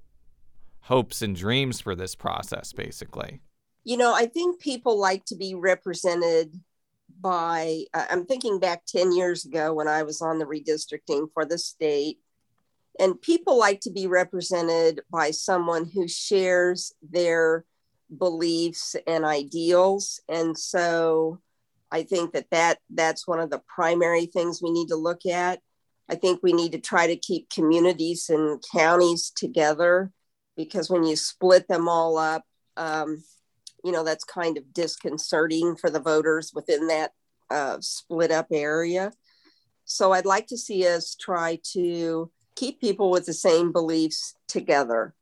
hopes 0.81 1.23
and 1.23 1.37
dreams 1.37 1.81
for 1.81 1.95
this 1.95 2.15
process, 2.15 2.73
basically? 2.73 3.41
You 3.85 3.97
know, 3.97 4.15
I 4.15 4.27
think 4.27 4.61
people 4.61 4.99
like 4.99 5.25
to 5.27 5.37
be 5.37 5.55
represented 5.55 6.61
by, 7.21 7.85
I'm 7.95 8.27
thinking 8.27 8.59
back 8.59 8.85
10 8.87 9.13
years 9.13 9.45
ago 9.45 9.73
when 9.73 9.89
I 9.89 10.03
was 10.03 10.21
on 10.21 10.39
the 10.39 10.45
redistricting 10.45 11.29
for 11.33 11.45
the 11.45 11.59
state. 11.59 12.19
And 12.99 13.21
people 13.21 13.59
like 13.59 13.81
to 13.81 13.91
be 13.91 14.07
represented 14.07 15.01
by 15.11 15.31
someone 15.31 15.91
who 15.93 16.07
shares 16.07 16.93
their 17.03 17.65
beliefs 18.17 18.95
and 19.07 19.25
ideals. 19.25 20.21
And 20.29 20.57
so 20.57 21.41
I 21.91 22.03
think 22.03 22.33
that, 22.33 22.51
that 22.51 22.79
that's 22.91 23.27
one 23.27 23.41
of 23.41 23.51
the 23.51 23.63
primary 23.67 24.27
things 24.27 24.61
we 24.63 24.71
need 24.71 24.89
to 24.89 24.97
look 24.97 25.25
at. 25.27 25.61
I 26.09 26.17
think 26.17 26.41
we 26.43 26.53
need 26.53 26.73
to 26.73 26.81
try 26.81 27.07
to 27.07 27.17
keep 27.17 27.49
communities 27.49 28.29
and 28.29 28.63
counties 28.73 29.33
together 29.35 30.13
because 30.57 30.91
when 30.91 31.05
you 31.05 31.17
split 31.17 31.67
them 31.69 31.89
all 31.89 32.19
up, 32.19 32.45
um, 32.77 33.23
you 33.85 33.93
know 33.93 34.05
that's 34.05 34.25
kind 34.25 34.57
of 34.57 34.73
disconcerting 34.73 35.77
for 35.77 35.91
the 35.91 36.01
voters 36.01 36.53
within 36.55 36.87
that 36.89 37.13
uh, 37.51 37.77
split 37.81 38.31
up 38.31 38.47
area 38.51 39.13
so 39.85 40.13
i'd 40.13 40.27
like 40.27 40.47
to 40.47 40.57
see 40.57 40.87
us 40.87 41.15
try 41.15 41.59
to 41.63 42.31
keep 42.57 42.81
people 42.81 43.11
with 43.11 43.27
the 43.27 43.33
same 43.33 43.73
beliefs 43.73 44.35
together 44.49 45.15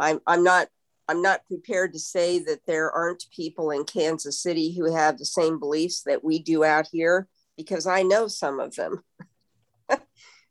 i'm, 0.00 0.20
I'm 0.26 0.42
not 0.42 0.68
i'm 1.08 1.22
not 1.22 1.46
prepared 1.46 1.92
to 1.92 1.98
say 1.98 2.38
that 2.40 2.60
there 2.66 2.90
aren't 2.90 3.24
people 3.34 3.70
in 3.70 3.84
kansas 3.84 4.42
city 4.42 4.74
who 4.76 4.92
have 4.94 5.18
the 5.18 5.26
same 5.26 5.58
beliefs 5.58 6.02
that 6.02 6.24
we 6.24 6.38
do 6.38 6.64
out 6.64 6.88
here 6.90 7.28
because 7.56 7.86
i 7.86 8.02
know 8.02 8.28
some 8.28 8.60
of 8.60 8.74
them 8.74 9.02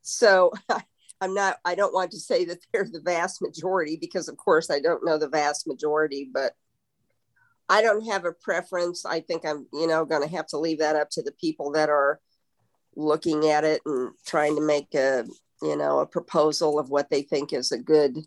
so 0.01 0.51
i'm 1.21 1.33
not 1.33 1.57
i 1.65 1.75
don't 1.75 1.93
want 1.93 2.11
to 2.11 2.19
say 2.19 2.45
that 2.45 2.59
they're 2.71 2.87
the 2.91 3.01
vast 3.01 3.41
majority 3.41 3.97
because 3.99 4.27
of 4.27 4.37
course 4.37 4.69
i 4.69 4.79
don't 4.79 5.05
know 5.05 5.17
the 5.17 5.29
vast 5.29 5.67
majority 5.67 6.29
but 6.33 6.53
I 7.69 7.81
don't 7.81 8.05
have 8.05 8.25
a 8.25 8.33
preference. 8.33 9.05
I 9.05 9.21
think 9.21 9.45
I'm, 9.45 9.67
you 9.73 9.87
know, 9.87 10.05
going 10.05 10.21
to 10.21 10.35
have 10.35 10.47
to 10.47 10.57
leave 10.57 10.79
that 10.79 10.95
up 10.95 11.09
to 11.11 11.23
the 11.23 11.31
people 11.31 11.71
that 11.71 11.89
are 11.89 12.19
looking 12.95 13.49
at 13.49 13.63
it 13.63 13.81
and 13.85 14.11
trying 14.25 14.55
to 14.55 14.61
make 14.61 14.93
a, 14.93 15.25
you 15.63 15.77
know, 15.77 15.99
a 15.99 16.05
proposal 16.05 16.77
of 16.77 16.89
what 16.89 17.09
they 17.09 17.21
think 17.21 17.53
is 17.53 17.71
a 17.71 17.77
good 17.77 18.17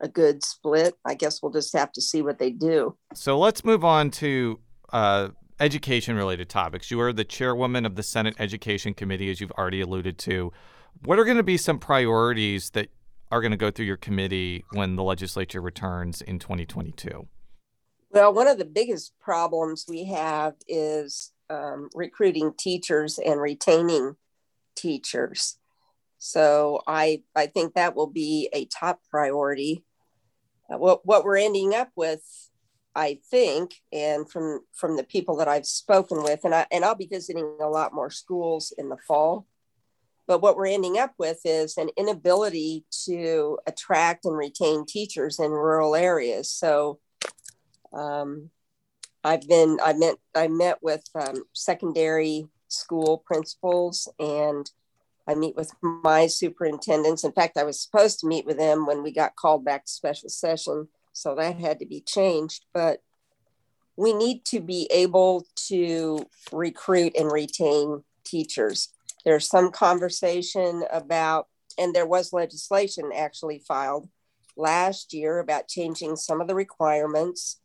a 0.00 0.08
good 0.08 0.42
split. 0.42 0.94
I 1.04 1.14
guess 1.14 1.42
we'll 1.42 1.52
just 1.52 1.76
have 1.76 1.92
to 1.92 2.00
see 2.00 2.22
what 2.22 2.38
they 2.38 2.50
do. 2.50 2.96
So 3.14 3.38
let's 3.38 3.64
move 3.64 3.84
on 3.84 4.10
to 4.12 4.58
uh, 4.92 5.28
education 5.60 6.16
related 6.16 6.48
topics. 6.48 6.90
You 6.90 7.00
are 7.00 7.12
the 7.12 7.24
chairwoman 7.24 7.84
of 7.84 7.96
the 7.96 8.02
Senate 8.02 8.34
Education 8.38 8.94
Committee, 8.94 9.30
as 9.30 9.40
you've 9.40 9.52
already 9.52 9.82
alluded 9.82 10.18
to. 10.20 10.52
What 11.04 11.18
are 11.18 11.24
going 11.24 11.36
to 11.36 11.42
be 11.42 11.58
some 11.58 11.78
priorities 11.78 12.70
that 12.70 12.88
are 13.30 13.40
going 13.40 13.52
to 13.52 13.56
go 13.56 13.70
through 13.70 13.84
your 13.84 13.96
committee 13.96 14.64
when 14.72 14.96
the 14.96 15.02
legislature 15.02 15.60
returns 15.60 16.22
in 16.22 16.38
2022? 16.38 17.28
Well, 18.10 18.34
one 18.34 18.48
of 18.48 18.58
the 18.58 18.64
biggest 18.64 19.12
problems 19.20 19.84
we 19.88 20.04
have 20.06 20.54
is 20.66 21.30
um, 21.48 21.90
recruiting 21.94 22.52
teachers 22.58 23.18
and 23.18 23.40
retaining 23.40 24.16
teachers. 24.74 25.58
So 26.20 26.82
I 26.86 27.22
I 27.34 27.46
think 27.46 27.74
that 27.74 27.96
will 27.96 28.06
be 28.06 28.50
a 28.52 28.66
top 28.66 29.00
priority. 29.10 29.84
Uh, 30.70 30.76
what 30.76 31.04
what 31.04 31.24
we're 31.24 31.38
ending 31.38 31.74
up 31.74 31.88
with, 31.96 32.22
I 32.94 33.20
think, 33.30 33.76
and 33.90 34.30
from 34.30 34.60
from 34.74 34.98
the 34.98 35.02
people 35.02 35.38
that 35.38 35.48
I've 35.48 35.66
spoken 35.66 36.22
with, 36.22 36.44
and 36.44 36.54
I 36.54 36.66
and 36.70 36.84
I'll 36.84 36.94
be 36.94 37.06
visiting 37.06 37.56
a 37.60 37.68
lot 37.68 37.94
more 37.94 38.10
schools 38.10 38.72
in 38.76 38.90
the 38.90 38.98
fall. 39.08 39.46
But 40.26 40.42
what 40.42 40.56
we're 40.56 40.66
ending 40.66 40.98
up 40.98 41.14
with 41.18 41.40
is 41.44 41.78
an 41.78 41.88
inability 41.96 42.84
to 43.06 43.58
attract 43.66 44.26
and 44.26 44.36
retain 44.36 44.84
teachers 44.86 45.40
in 45.40 45.50
rural 45.50 45.96
areas. 45.96 46.50
So 46.50 47.00
um, 47.94 48.50
I've 49.24 49.48
been 49.48 49.78
I 49.82 49.94
met 49.94 50.16
I 50.34 50.48
met 50.48 50.82
with 50.82 51.02
um, 51.14 51.44
secondary 51.54 52.46
school 52.68 53.24
principals 53.26 54.06
and 54.18 54.70
I 55.28 55.34
meet 55.34 55.56
with 55.56 55.72
my 55.82 56.26
superintendents. 56.26 57.24
In 57.24 57.32
fact, 57.32 57.56
I 57.56 57.64
was 57.64 57.80
supposed 57.80 58.20
to 58.20 58.26
meet 58.26 58.46
with 58.46 58.58
them 58.58 58.86
when 58.86 59.02
we 59.02 59.12
got 59.12 59.36
called 59.36 59.64
back 59.64 59.84
to 59.84 59.92
special 59.92 60.28
session, 60.28 60.88
so 61.12 61.34
that 61.34 61.58
had 61.58 61.78
to 61.80 61.86
be 61.86 62.00
changed. 62.00 62.64
But 62.72 63.00
we 63.96 64.12
need 64.12 64.44
to 64.46 64.60
be 64.60 64.88
able 64.92 65.46
to 65.68 66.26
recruit 66.52 67.14
and 67.18 67.30
retain 67.30 68.02
teachers. 68.24 68.88
There's 69.24 69.48
some 69.48 69.70
conversation 69.70 70.84
about, 70.90 71.48
and 71.78 71.94
there 71.94 72.06
was 72.06 72.32
legislation 72.32 73.10
actually 73.14 73.58
filed 73.58 74.08
last 74.56 75.12
year 75.12 75.38
about 75.38 75.68
changing 75.68 76.16
some 76.16 76.40
of 76.40 76.48
the 76.48 76.54
requirements 76.54 77.60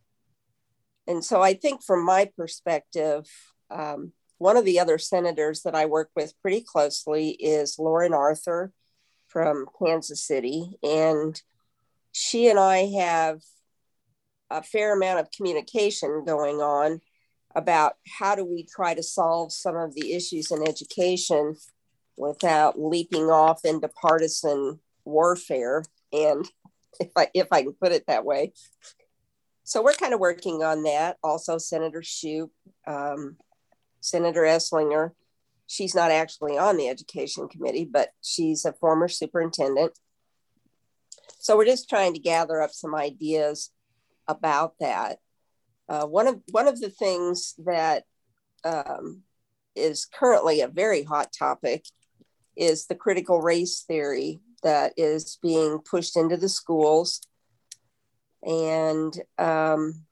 and 1.08 1.24
so 1.24 1.42
I 1.42 1.54
think 1.54 1.84
from 1.84 2.04
my 2.06 2.32
perspective, 2.38 3.30
um, 3.70 4.12
one 4.38 4.58
of 4.58 4.66
the 4.66 4.80
other 4.80 4.98
senators 4.98 5.62
that 5.62 5.76
I 5.76 5.86
work 5.86 6.10
with 6.16 6.40
pretty 6.42 6.62
closely 6.62 7.30
is 7.32 7.80
Lauren 7.80 8.14
Arthur 8.14 8.72
from 9.28 9.66
Kansas 9.80 10.26
City. 10.26 10.72
And 10.84 11.40
she 12.12 12.48
and 12.50 12.60
I 12.60 12.90
have 12.98 13.42
a 14.50 14.62
fair 14.62 14.96
amount 14.96 15.20
of 15.20 15.32
communication 15.32 16.24
going 16.26 16.58
on 16.58 17.02
about 17.56 17.94
how 18.20 18.36
do 18.36 18.44
we 18.44 18.66
try 18.66 18.94
to 18.94 19.04
solve 19.04 19.52
some 19.52 19.76
of 19.76 19.96
the 19.96 20.14
issues 20.14 20.52
in 20.52 20.68
education 20.68 21.56
without 22.18 22.80
leaping 22.80 23.30
off 23.30 23.62
into 23.64 23.88
partisan 23.88 24.80
warfare. 25.06 25.84
And 26.12 26.50
if 27.00 27.12
I, 27.16 27.30
if 27.34 27.48
I 27.52 27.64
can 27.64 27.74
put 27.74 27.92
it 27.92 28.06
that 28.08 28.26
way, 28.26 28.54
so 29.64 29.82
we're 29.82 29.94
kind 29.94 30.14
of 30.14 30.20
working 30.20 30.62
on 30.64 30.84
that. 30.84 31.18
Also, 31.24 31.58
Senator 31.58 32.02
Schupp, 32.02 32.52
um, 32.86 33.36
Senator 34.06 34.42
Eslinger. 34.42 35.12
She's 35.68 35.96
not 35.96 36.12
actually 36.12 36.58
on 36.58 36.78
the 36.78 36.90
education 36.90 37.48
committee, 37.48 37.86
but 37.86 38.10
she's 38.22 38.66
a 38.66 38.74
former 38.74 39.08
superintendent. 39.08 39.98
So 41.40 41.58
we're 41.58 41.66
just 41.66 41.90
trying 41.90 42.14
to 42.14 42.20
gather 42.20 42.62
up 42.62 42.72
some 42.72 42.96
ideas 42.96 43.72
about 44.28 44.74
that. 44.80 45.18
Uh, 45.88 46.06
one 46.06 46.28
of 46.28 46.42
one 46.52 46.68
of 46.68 46.80
the 46.80 46.90
things 46.90 47.54
that 47.66 48.04
um, 48.64 49.22
is 49.76 50.06
currently 50.06 50.62
a 50.62 50.68
very 50.68 51.04
hot 51.04 51.32
topic 51.38 51.86
is 52.56 52.88
the 52.88 52.96
critical 52.96 53.42
race 53.42 53.84
theory 53.88 54.40
that 54.64 54.94
is 54.98 55.38
being 55.42 55.80
pushed 55.80 56.18
into 56.18 56.38
the 56.38 56.50
schools 56.50 57.22
and 58.44 59.20
um, 59.38 60.06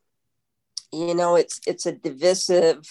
you 0.94 1.16
know, 1.16 1.36
it's 1.36 1.60
it's 1.66 1.86
a 1.86 1.92
divisive 1.92 2.88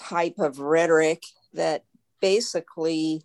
type 0.00 0.38
of 0.38 0.58
rhetoric 0.58 1.22
that 1.54 1.84
basically 2.20 3.22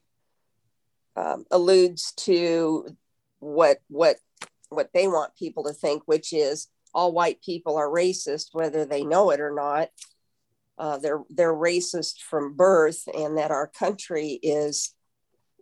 um, 1.15 1.45
alludes 1.51 2.11
to 2.17 2.95
what 3.39 3.79
what 3.87 4.17
what 4.69 4.89
they 4.93 5.07
want 5.07 5.35
people 5.35 5.63
to 5.63 5.73
think, 5.73 6.03
which 6.05 6.33
is 6.33 6.67
all 6.93 7.11
white 7.11 7.41
people 7.41 7.77
are 7.77 7.89
racist, 7.89 8.49
whether 8.53 8.85
they 8.85 9.03
know 9.03 9.31
it 9.31 9.39
or 9.39 9.53
not. 9.53 9.89
Uh, 10.77 10.97
they're 10.97 11.23
they're 11.29 11.53
racist 11.53 12.19
from 12.19 12.53
birth, 12.53 13.07
and 13.17 13.37
that 13.37 13.51
our 13.51 13.67
country 13.67 14.39
is 14.43 14.93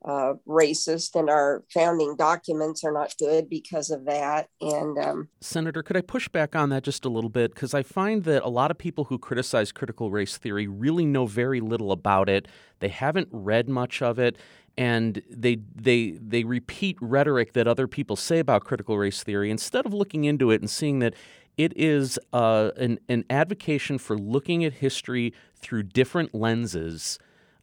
uh, 0.06 0.34
racist, 0.48 1.16
and 1.16 1.30
our 1.30 1.63
founding 1.74 2.16
documents 2.16 2.84
are 2.84 2.92
not 2.92 3.13
good 3.18 3.50
because 3.50 3.89
of 3.89 4.06
that. 4.06 4.50
And 4.62 4.98
um, 4.98 5.30
Senator, 5.42 5.84
could 5.84 5.98
I 5.98 6.02
push 6.02 6.28
back 6.28 6.56
on 6.56 6.70
that 6.70 6.84
just 6.84 7.06
a 7.06 7.10
little 7.10 7.30
bit? 7.30 7.54
Because 7.54 7.74
I 7.74 7.84
find 7.84 8.24
that 8.24 8.44
a 8.44 8.50
lot 8.50 8.72
of 8.72 8.78
people 8.78 9.06
who 9.06 9.18
criticize 9.18 9.72
critical 9.72 10.12
race 10.12 10.38
theory 10.38 10.68
really 10.68 11.06
know 11.06 11.26
very 11.26 11.60
little 11.60 11.92
about 11.92 12.30
it. 12.30 12.48
They 12.80 12.89
haven't 12.89 13.30
read 13.32 13.70
much 13.70 14.02
of 14.02 14.20
it, 14.20 14.38
and 14.78 15.22
they 15.30 15.60
they 15.76 16.12
they 16.12 16.44
repeat 16.44 16.98
rhetoric 17.00 17.54
that 17.54 17.68
other 17.68 17.88
people 17.88 18.16
say 18.16 18.39
about 18.39 18.63
critical 18.63 18.98
race 18.98 19.24
theory 19.24 19.52
instead 19.52 19.86
of 19.86 19.94
looking 19.94 20.26
into 20.26 20.52
it 20.52 20.62
and 20.62 20.70
seeing 20.70 21.00
that 21.00 21.13
it 21.58 21.72
is 21.76 22.20
uh, 22.32 22.72
an, 22.78 23.00
an 23.08 23.26
advocacy 23.30 23.98
for 24.00 24.18
looking 24.18 24.66
at 24.66 24.74
history 24.74 25.34
through 25.56 25.84
different 25.84 26.34
lenses. 26.34 27.20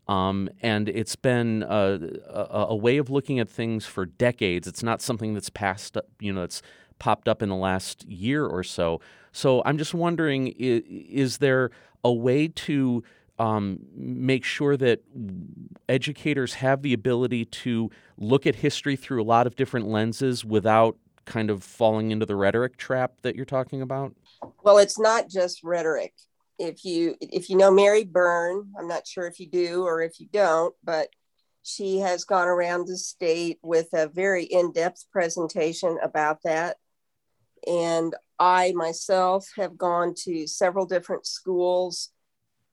Um, 0.09 0.49
and 0.61 0.89
it's 0.89 1.15
been 1.15 1.63
a, 1.63 2.01
a, 2.29 2.67
a, 2.71 2.77
way 2.77 2.97
of 2.97 3.11
looking 3.11 3.39
at 3.39 3.49
things 3.49 3.87
for 3.87 4.07
decades. 4.07 4.67
It's 4.67 4.83
not 4.83 5.01
something 5.01 5.35
that's 5.35 5.51
passed, 5.51 5.97
you 6.19 6.33
know, 6.33 6.43
it's 6.43 6.63
popped 6.99 7.29
up 7.29 7.43
in 7.43 7.49
the 7.49 7.55
last 7.55 8.05
year 8.09 8.45
or 8.45 8.65
so. 8.65 9.01
So 9.31 9.63
I'm 9.65 9.79
just 9.79 9.95
wondering, 9.95 10.49
is, 10.59 10.83
is 10.89 11.39
there 11.39 11.71
a 12.03 12.13
way 12.13 12.49
to 12.49 13.05
um, 13.39 13.79
make 13.95 14.45
sure 14.45 14.77
that 14.77 15.03
educators 15.89 16.55
have 16.55 16.83
the 16.83 16.93
ability 16.93 17.45
to 17.47 17.91
look 18.19 18.47
at 18.47 18.57
history 18.57 18.97
through 18.97 19.23
a 19.23 19.25
lot 19.25 19.47
of 19.47 19.57
different 19.57 19.87
lenses 19.87 20.45
without 20.45 20.97
kind 21.25 21.51
of 21.51 21.63
falling 21.63 22.11
into 22.11 22.27
the 22.27 22.37
rhetoric 22.37 22.77
trap 22.77 23.13
that 23.23 23.37
you're 23.37 23.45
talking 23.45 23.81
about? 23.81 24.15
Well, 24.63 24.79
it's 24.79 24.99
not 24.99 25.29
just 25.29 25.63
rhetoric. 25.63 26.13
If 26.61 26.85
you 26.85 27.17
if 27.23 27.49
you 27.49 27.57
know 27.57 27.71
Mary 27.71 28.05
Byrne, 28.05 28.71
I'm 28.79 28.87
not 28.87 29.07
sure 29.07 29.27
if 29.27 29.41
you 29.41 29.49
do 29.49 29.85
or 29.85 30.03
if 30.03 30.21
you 30.21 30.29
don't, 30.31 30.75
but 30.85 31.09
she 31.63 31.99
has 32.01 32.25
gone 32.25 32.49
around 32.49 32.87
the 32.87 32.99
state 32.99 33.59
with 33.63 33.89
a 33.95 34.09
very 34.09 34.45
in-depth 34.45 35.07
presentation 35.11 35.99
about 36.03 36.43
that. 36.45 36.77
And 37.67 38.15
I 38.39 38.73
myself 38.75 39.49
have 39.57 39.79
gone 39.79 40.15
to 40.25 40.47
several 40.47 40.85
different 40.85 41.27
schools 41.27 42.11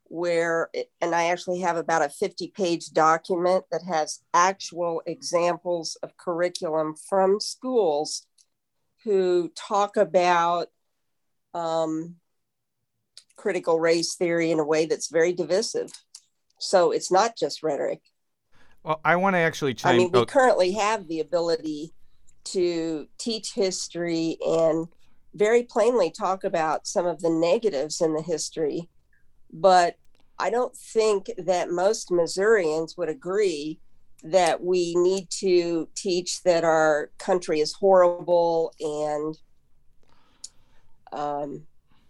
where, 0.10 0.70
and 1.02 1.16
I 1.16 1.28
actually 1.28 1.60
have 1.62 1.78
about 1.78 2.02
a 2.02 2.10
50 2.10 2.52
page 2.56 2.92
document 2.92 3.64
that 3.72 3.84
has 3.88 4.20
actual 4.34 5.02
examples 5.06 5.98
of 6.04 6.18
curriculum 6.18 6.96
from 7.10 7.40
schools 7.40 8.26
who 9.06 9.50
talk 9.56 9.96
about 9.96 10.68
um, 11.54 12.16
critical 13.38 13.80
race 13.80 14.16
theory 14.16 14.52
in 14.52 14.60
a 14.60 14.66
way 14.66 14.86
that's 14.86 15.10
very 15.10 15.32
divisive. 15.32 15.92
So 16.60 16.92
it's 16.92 17.12
not 17.12 17.38
just 17.38 17.64
rhetoric. 17.64 18.02
Well, 18.84 19.00
I 19.06 19.16
want 19.16 19.36
to 19.36 19.40
actually 19.40 19.74
chime. 19.74 19.96
I 19.96 19.98
mean, 19.98 20.12
we 20.12 20.26
currently 20.26 20.74
have 20.74 21.08
the 21.08 21.20
ability 21.20 21.94
to 22.46 23.08
teach 23.18 23.54
history 23.54 24.38
and 24.46 24.88
very 25.34 25.64
plainly 25.64 26.10
talk 26.10 26.44
about 26.44 26.88
some 26.88 27.06
of 27.06 27.22
the 27.22 27.30
negatives 27.30 28.02
in 28.02 28.14
the 28.14 28.22
history 28.22 28.90
but 29.52 29.96
I 30.40 30.50
don't 30.50 30.76
think 30.76 31.32
that 31.38 31.72
most 31.72 32.12
Missourians 32.12 32.98
would 32.98 33.10
agree 33.10 33.80
that 34.24 34.64
we 34.64 34.96
need 34.96 35.30
to 35.30 35.88
teach 35.96 36.44
that 36.44 36.64
our 36.64 37.12
country 37.18 37.60
is 37.60 37.74
horrible 37.74 38.74
and 38.80 39.38
um, 41.14 41.64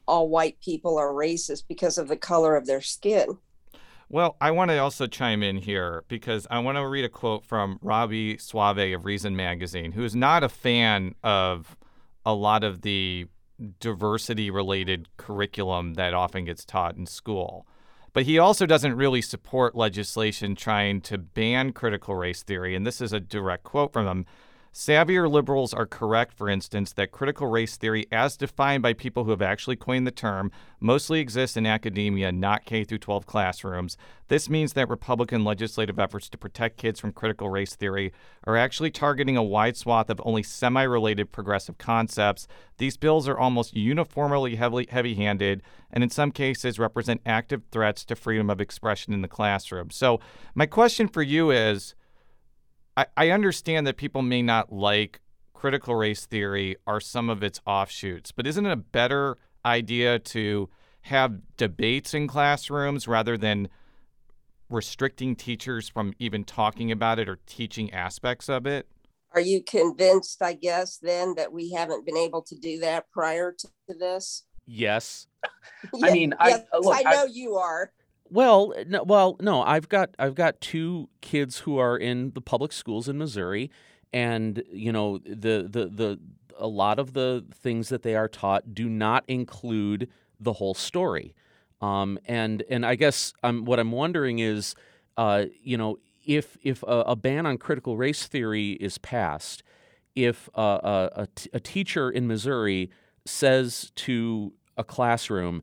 all 0.08 0.30
white 0.30 0.60
people 0.62 0.98
are 0.98 1.12
racist 1.12 1.64
because 1.68 1.98
of 1.98 2.08
the 2.08 2.18
color 2.18 2.56
of 2.56 2.66
their 2.66 2.82
skin. 2.82 3.38
Well, 4.10 4.38
I 4.40 4.52
want 4.52 4.72
to 4.72 4.78
also 4.78 5.06
chime 5.06 5.44
in 5.44 5.58
here 5.58 6.06
because 6.08 6.48
I 6.50 6.60
want 6.60 6.78
to 6.78 6.88
read 6.88 7.04
a 7.04 7.10
quote 7.10 7.44
from 7.44 7.78
Robby 7.82 8.38
Soave 8.38 8.94
of 8.94 9.06
Reason 9.06 9.36
Magazine, 9.36 9.92
who 9.92 10.06
is 10.06 10.16
not 10.16 10.44
a 10.44 10.50
fan 10.50 11.14
of 11.24 11.76
a 12.26 12.34
lot 12.34 12.64
of 12.64 12.82
the 12.84 13.28
diversity 13.80 14.50
related 14.50 15.10
curriculum 15.18 15.96
that 15.96 16.14
often 16.14 16.46
gets 16.46 16.64
taught 16.64 16.96
in 16.96 17.06
school. 17.06 17.68
But 18.14 18.24
he 18.24 18.40
also 18.40 18.66
doesn't 18.66 18.96
really 18.96 19.22
support 19.22 19.76
legislation 19.76 20.56
trying 20.56 21.02
to 21.02 21.18
ban 21.18 21.74
critical 21.74 22.16
race 22.16 22.44
theory. 22.44 22.76
And 22.76 22.88
this 22.88 23.02
is 23.02 23.12
a 23.12 23.20
direct 23.20 23.64
quote 23.64 23.92
from 23.92 24.08
him 24.08 24.26
Savvier 24.78 25.28
liberals 25.28 25.74
are 25.74 25.88
correct, 25.88 26.38
for 26.38 26.48
instance, 26.48 26.94
that 26.94 27.12
critical 27.12 27.48
race 27.48 27.78
theory, 27.78 28.06
as 28.12 28.38
defined 28.38 28.84
by 28.84 28.94
people 28.94 29.24
who 29.24 29.32
have 29.32 29.42
actually 29.42 29.76
coined 29.76 30.06
the 30.06 30.12
term, 30.12 30.52
mostly 30.80 31.20
exists 31.20 31.58
in 31.58 31.66
academia, 31.66 32.32
not 32.32 32.64
K 32.64 32.84
12 32.84 33.26
classrooms. 33.26 33.98
This 34.28 34.52
means 34.52 34.74
that 34.74 34.88
Republican 34.88 35.44
legislative 35.44 35.98
efforts 35.98 36.30
to 36.30 36.38
protect 36.38 36.78
kids 36.78 37.00
from 37.00 37.12
critical 37.12 37.50
race 37.50 37.76
theory 37.76 38.14
are 38.46 38.56
actually 38.56 38.92
targeting 38.92 39.36
a 39.36 39.42
wide 39.42 39.76
swath 39.76 40.12
of 40.12 40.22
only 40.24 40.44
semi 40.44 40.84
related 40.84 41.32
progressive 41.32 41.80
concepts. 41.80 42.48
These 42.78 42.98
bills 42.98 43.28
are 43.28 43.38
almost 43.38 43.76
uniformly 43.76 44.58
heavy 44.58 45.16
handed 45.16 45.64
and, 45.90 46.04
in 46.04 46.12
some 46.12 46.32
cases, 46.32 46.78
represent 46.78 47.22
active 47.26 47.64
threats 47.72 48.06
to 48.06 48.16
freedom 48.16 48.52
of 48.52 48.62
expression 48.62 49.12
in 49.12 49.24
the 49.24 49.28
classroom. 49.28 49.90
So, 49.90 50.20
my 50.54 50.68
question 50.68 51.08
for 51.08 51.24
you 51.24 51.50
is 51.50 51.96
I, 52.98 53.06
I 53.16 53.30
understand 53.30 53.86
that 53.88 53.96
people 53.96 54.24
may 54.24 54.42
not 54.42 54.74
like 54.74 55.22
critical 55.54 55.96
race 55.96 56.26
theory 56.26 56.76
or 56.86 57.00
some 57.00 57.30
of 57.30 57.44
its 57.44 57.62
offshoots, 57.66 58.32
but 58.32 58.48
isn't 58.48 58.66
it 58.66 58.72
a 58.72 58.76
better 58.76 59.38
idea 59.64 60.20
to 60.20 60.70
have 61.02 61.40
debates 61.56 62.14
in 62.14 62.28
classrooms 62.28 63.08
rather 63.08 63.38
than 63.38 63.70
restricting 64.70 65.36
teachers 65.36 65.88
from 65.88 66.14
even 66.20 66.44
talking 66.44 66.92
about 66.92 67.20
it 67.20 67.30
or 67.30 67.40
teaching 67.46 67.94
aspects 67.94 68.50
of 68.50 68.66
it? 68.66 68.88
Are 69.34 69.42
you 69.42 69.64
convinced, 69.64 70.42
I 70.42 70.54
guess, 70.54 70.98
then 70.98 71.36
that 71.36 71.54
we 71.54 71.72
haven't 71.72 72.06
been 72.06 72.18
able 72.18 72.42
to 72.44 72.56
do 72.56 72.80
that 72.80 73.12
prior 73.12 73.54
to 73.54 73.94
this? 73.94 74.44
Yes. 74.66 75.28
I 76.04 76.12
mean, 76.12 76.34
yes, 76.44 76.62
I, 76.74 76.78
look, 76.78 76.98
I 76.98 77.04
know 77.04 77.24
I, 77.24 77.28
you 77.32 77.56
are. 77.56 77.92
Well, 78.30 78.74
no, 78.88 79.04
well, 79.04 79.38
no. 79.40 79.62
I've 79.64 79.90
got 79.90 80.10
I've 80.20 80.36
got 80.36 80.60
two 80.62 81.10
kids 81.22 81.60
who 81.60 81.78
are 81.78 81.98
in 81.98 82.32
the 82.32 82.42
public 82.42 82.72
schools 82.72 83.08
in 83.08 83.18
Missouri, 83.18 83.72
and 84.12 84.64
you 84.72 84.92
know 84.92 85.20
the 85.20 85.68
the 85.70 85.90
the 85.90 86.20
a 86.60 86.68
lot 86.68 87.00
of 87.00 87.14
the 87.14 87.46
things 87.54 87.90
that 87.90 88.04
they 88.04 88.16
are 88.16 88.28
taught 88.28 88.74
do 88.74 88.90
not 88.90 89.24
include 89.28 90.10
the 90.40 90.54
whole 90.54 90.74
story. 90.74 91.34
Um, 91.82 92.18
and 92.26 92.64
and 92.70 92.86
I 92.86 92.96
guess 92.96 93.34
I'm, 93.44 93.66
what 93.66 93.80
I'm 93.80 93.92
wondering 93.92 94.40
is, 94.40 94.76
uh, 95.16 95.46
you 95.62 95.78
know, 95.78 96.00
if 96.26 96.58
if 96.64 96.84
a, 96.84 97.04
a, 97.08 97.16
ban 97.16 97.46
on 97.46 97.58
critical 97.58 97.98
race 97.98 98.26
theory 98.26 98.72
is 98.72 98.98
passed, 98.98 99.64
if 100.16 100.50
uh, 100.58 100.80
a, 100.84 101.22
a, 101.22 101.28
t- 101.28 101.50
a 101.54 101.60
teacher 101.60 102.10
in 102.10 102.28
Missouri 102.28 102.90
says 103.26 103.92
to 103.96 104.54
a 104.76 104.84
classroom, 104.84 105.62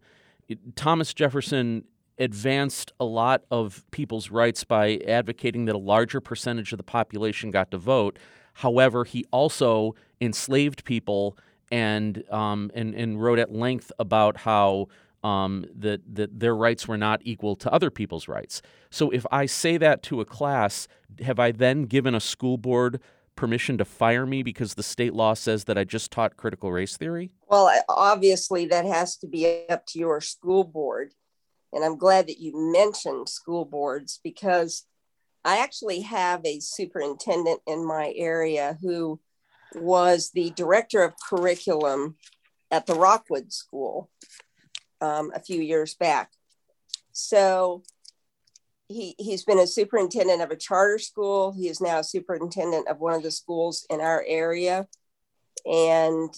Thomas 0.77 1.13
Jefferson 1.13 1.85
advanced 2.19 2.93
a 3.01 3.05
lot 3.05 3.45
of 3.51 3.85
people's 3.91 4.31
rights 4.31 4.65
by 4.65 5.01
advocating 5.07 5.65
that 5.67 5.75
a 5.75 5.79
larger 5.79 6.21
percentage 6.21 6.73
of 6.73 6.79
the 6.79 6.85
population 6.85 7.51
got 7.51 7.71
to 7.71 7.79
vote. 7.79 8.19
However, 8.55 9.05
he 9.05 9.25
also 9.31 9.95
enslaved 10.21 10.85
people 10.85 11.37
and 11.71 12.23
um, 12.31 12.71
and 12.75 12.95
and 12.95 13.21
wrote 13.23 13.39
at 13.39 13.53
length 13.53 13.91
about 13.99 14.37
how 14.39 14.89
um, 15.25 15.65
that 15.75 16.03
that 16.15 16.39
their 16.39 16.55
rights 16.55 16.87
were 16.87 16.99
not 16.99 17.21
equal 17.25 17.57
to 17.57 17.73
other 17.73 17.91
people's 17.91 18.29
rights. 18.29 18.63
So 18.91 19.11
if 19.11 19.27
I 19.33 19.47
say 19.47 19.77
that 19.79 20.03
to 20.05 20.21
a 20.21 20.25
class, 20.25 20.87
have 21.23 21.41
I 21.41 21.51
then 21.51 21.85
given 21.85 22.15
a 22.15 22.21
school 22.21 22.59
board 22.59 23.01
permission 23.37 23.79
to 23.79 23.85
fire 23.85 24.27
me 24.27 24.43
because 24.43 24.75
the 24.75 24.83
state 24.83 25.13
law 25.13 25.35
says 25.35 25.65
that 25.65 25.77
I 25.77 25.85
just 25.85 26.11
taught 26.11 26.37
critical 26.37 26.71
race 26.71 26.97
theory? 26.97 27.33
Well, 27.49 27.73
obviously 27.89 28.67
that 28.67 28.85
has 28.85 29.17
to 29.19 29.27
be 29.27 29.69
up 29.69 29.87
to 29.87 29.99
your 29.99 30.21
school 30.21 30.65
board. 30.65 31.13
And 31.75 31.85
I'm 31.85 31.99
glad 31.99 32.29
that 32.29 32.41
you 32.41 32.53
mentioned 32.73 33.29
school 33.29 33.65
boards 33.65 34.21
because 34.23 34.87
I 35.45 35.59
actually 35.59 36.01
have 36.03 36.41
a 36.45 36.61
superintendent 36.61 37.61
in 37.67 37.85
my 37.85 38.15
area 38.17 38.79
who 38.81 39.21
was 39.75 40.31
the 40.33 40.51
director 40.51 41.03
of 41.03 41.15
curriculum 41.29 42.17
at 42.71 42.87
the 42.87 42.95
Rockwood 42.95 43.53
School 43.53 44.09
um, 45.01 45.33
a 45.35 45.41
few 45.41 45.61
years 45.61 45.95
back. 45.95 46.31
So 47.13 47.83
he, 48.89 49.15
he's 49.19 49.45
been 49.45 49.59
a 49.59 49.67
superintendent 49.67 50.43
of 50.43 50.51
a 50.51 50.57
charter 50.57 50.99
school. 50.99 51.53
He 51.53 51.69
is 51.69 51.81
now 51.81 51.99
a 51.99 52.05
superintendent 52.05 52.89
of 52.89 53.01
one 53.01 53.15
of 53.15 53.23
the 53.23 53.31
schools 53.31 53.87
in 53.91 54.01
our 54.01 54.25
area. 54.27 54.87
And 55.67 56.31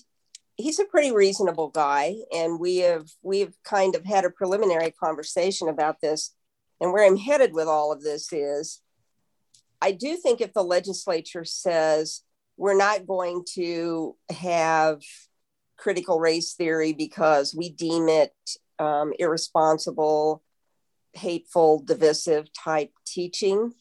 he's 0.56 0.78
a 0.78 0.84
pretty 0.84 1.12
reasonable 1.12 1.68
guy, 1.68 2.16
and 2.34 2.58
we 2.58 2.78
have 2.78 3.08
we've 3.22 3.54
kind 3.64 3.94
of 3.94 4.04
had 4.04 4.24
a 4.24 4.30
preliminary 4.30 4.90
conversation 4.90 5.68
about 5.68 6.00
this. 6.00 6.34
And 6.80 6.92
where 6.92 7.06
I'm 7.06 7.16
headed 7.16 7.52
with 7.54 7.68
all 7.68 7.92
of 7.92 8.02
this 8.02 8.32
is, 8.32 8.82
I 9.80 9.92
do 9.92 10.16
think 10.16 10.40
if 10.40 10.52
the 10.52 10.62
legislature 10.62 11.44
says 11.44 12.22
we're 12.58 12.76
not 12.76 13.06
going 13.06 13.44
to 13.54 14.16
have 14.30 15.02
critical 15.76 16.18
race 16.18 16.54
theory 16.54 16.92
because 16.92 17.54
we 17.54 17.70
deem 17.70 18.08
it 18.08 18.32
um, 18.78 19.12
irresponsible, 19.18 20.42
hateful, 21.12 21.82
divisive 21.82 22.52
type 22.52 22.92
teaching. 23.06 23.72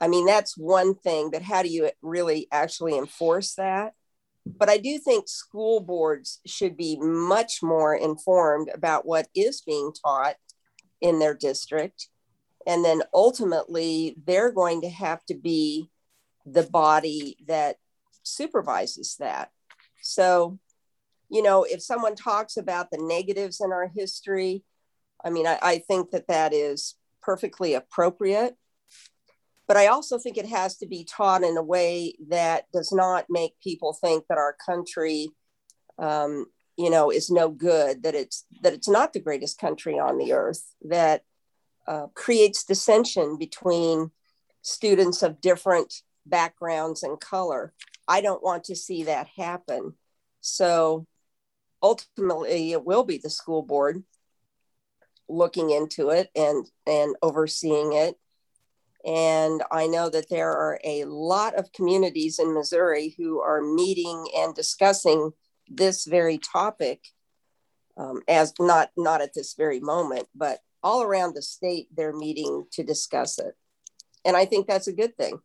I 0.00 0.08
mean, 0.08 0.26
that's 0.26 0.56
one 0.56 0.94
thing, 0.94 1.30
but 1.30 1.42
how 1.42 1.62
do 1.62 1.68
you 1.68 1.90
really 2.02 2.48
actually 2.50 2.98
enforce 2.98 3.54
that? 3.54 3.94
But 4.44 4.68
I 4.68 4.78
do 4.78 4.98
think 4.98 5.28
school 5.28 5.80
boards 5.80 6.40
should 6.46 6.76
be 6.76 6.98
much 7.00 7.62
more 7.62 7.94
informed 7.94 8.70
about 8.74 9.06
what 9.06 9.28
is 9.34 9.60
being 9.60 9.92
taught 10.04 10.36
in 11.00 11.18
their 11.18 11.34
district. 11.34 12.08
And 12.66 12.84
then 12.84 13.02
ultimately, 13.12 14.16
they're 14.24 14.52
going 14.52 14.82
to 14.82 14.88
have 14.88 15.24
to 15.26 15.34
be 15.34 15.90
the 16.46 16.62
body 16.64 17.36
that 17.46 17.76
supervises 18.22 19.16
that. 19.18 19.50
So, 20.02 20.58
you 21.28 21.42
know, 21.42 21.64
if 21.64 21.82
someone 21.82 22.14
talks 22.14 22.56
about 22.56 22.90
the 22.90 22.98
negatives 22.98 23.60
in 23.60 23.72
our 23.72 23.88
history, 23.88 24.64
I 25.24 25.30
mean, 25.30 25.46
I, 25.46 25.58
I 25.62 25.78
think 25.78 26.10
that 26.10 26.28
that 26.28 26.52
is 26.52 26.96
perfectly 27.20 27.74
appropriate. 27.74 28.56
But 29.68 29.76
I 29.76 29.86
also 29.86 30.18
think 30.18 30.36
it 30.36 30.46
has 30.46 30.76
to 30.78 30.86
be 30.86 31.04
taught 31.04 31.44
in 31.44 31.56
a 31.56 31.62
way 31.62 32.14
that 32.28 32.66
does 32.72 32.92
not 32.92 33.26
make 33.28 33.60
people 33.62 33.92
think 33.92 34.24
that 34.28 34.38
our 34.38 34.56
country, 34.64 35.28
um, 35.98 36.46
you 36.76 36.90
know, 36.90 37.10
is 37.10 37.30
no 37.30 37.48
good. 37.48 38.02
That 38.02 38.14
it's 38.14 38.44
that 38.62 38.72
it's 38.72 38.88
not 38.88 39.12
the 39.12 39.20
greatest 39.20 39.58
country 39.58 39.98
on 39.98 40.18
the 40.18 40.32
earth. 40.32 40.74
That 40.82 41.22
uh, 41.86 42.08
creates 42.14 42.64
dissension 42.64 43.36
between 43.38 44.10
students 44.62 45.22
of 45.22 45.40
different 45.40 45.94
backgrounds 46.26 47.02
and 47.02 47.20
color. 47.20 47.72
I 48.06 48.20
don't 48.20 48.42
want 48.42 48.64
to 48.64 48.76
see 48.76 49.04
that 49.04 49.28
happen. 49.36 49.94
So 50.40 51.06
ultimately, 51.82 52.72
it 52.72 52.84
will 52.84 53.04
be 53.04 53.18
the 53.18 53.30
school 53.30 53.62
board 53.62 54.02
looking 55.28 55.70
into 55.70 56.10
it 56.10 56.30
and 56.34 56.68
and 56.86 57.16
overseeing 57.22 57.92
it. 57.92 58.18
And 59.04 59.62
I 59.70 59.86
know 59.86 60.08
that 60.10 60.28
there 60.30 60.50
are 60.50 60.78
a 60.84 61.04
lot 61.04 61.54
of 61.56 61.72
communities 61.72 62.38
in 62.38 62.54
Missouri 62.54 63.14
who 63.18 63.40
are 63.40 63.60
meeting 63.60 64.26
and 64.36 64.54
discussing 64.54 65.32
this 65.68 66.04
very 66.04 66.38
topic 66.38 67.00
um, 67.96 68.22
as 68.28 68.52
not 68.58 68.90
not 68.96 69.20
at 69.20 69.34
this 69.34 69.54
very 69.54 69.80
moment, 69.80 70.26
but 70.34 70.60
all 70.82 71.02
around 71.02 71.34
the 71.34 71.42
state 71.42 71.88
they're 71.94 72.12
meeting 72.12 72.66
to 72.72 72.82
discuss 72.82 73.38
it. 73.38 73.54
And 74.24 74.36
I 74.36 74.44
think 74.44 74.66
that's 74.66 74.88
a 74.88 74.92
good 74.92 75.16
thing. 75.16 75.38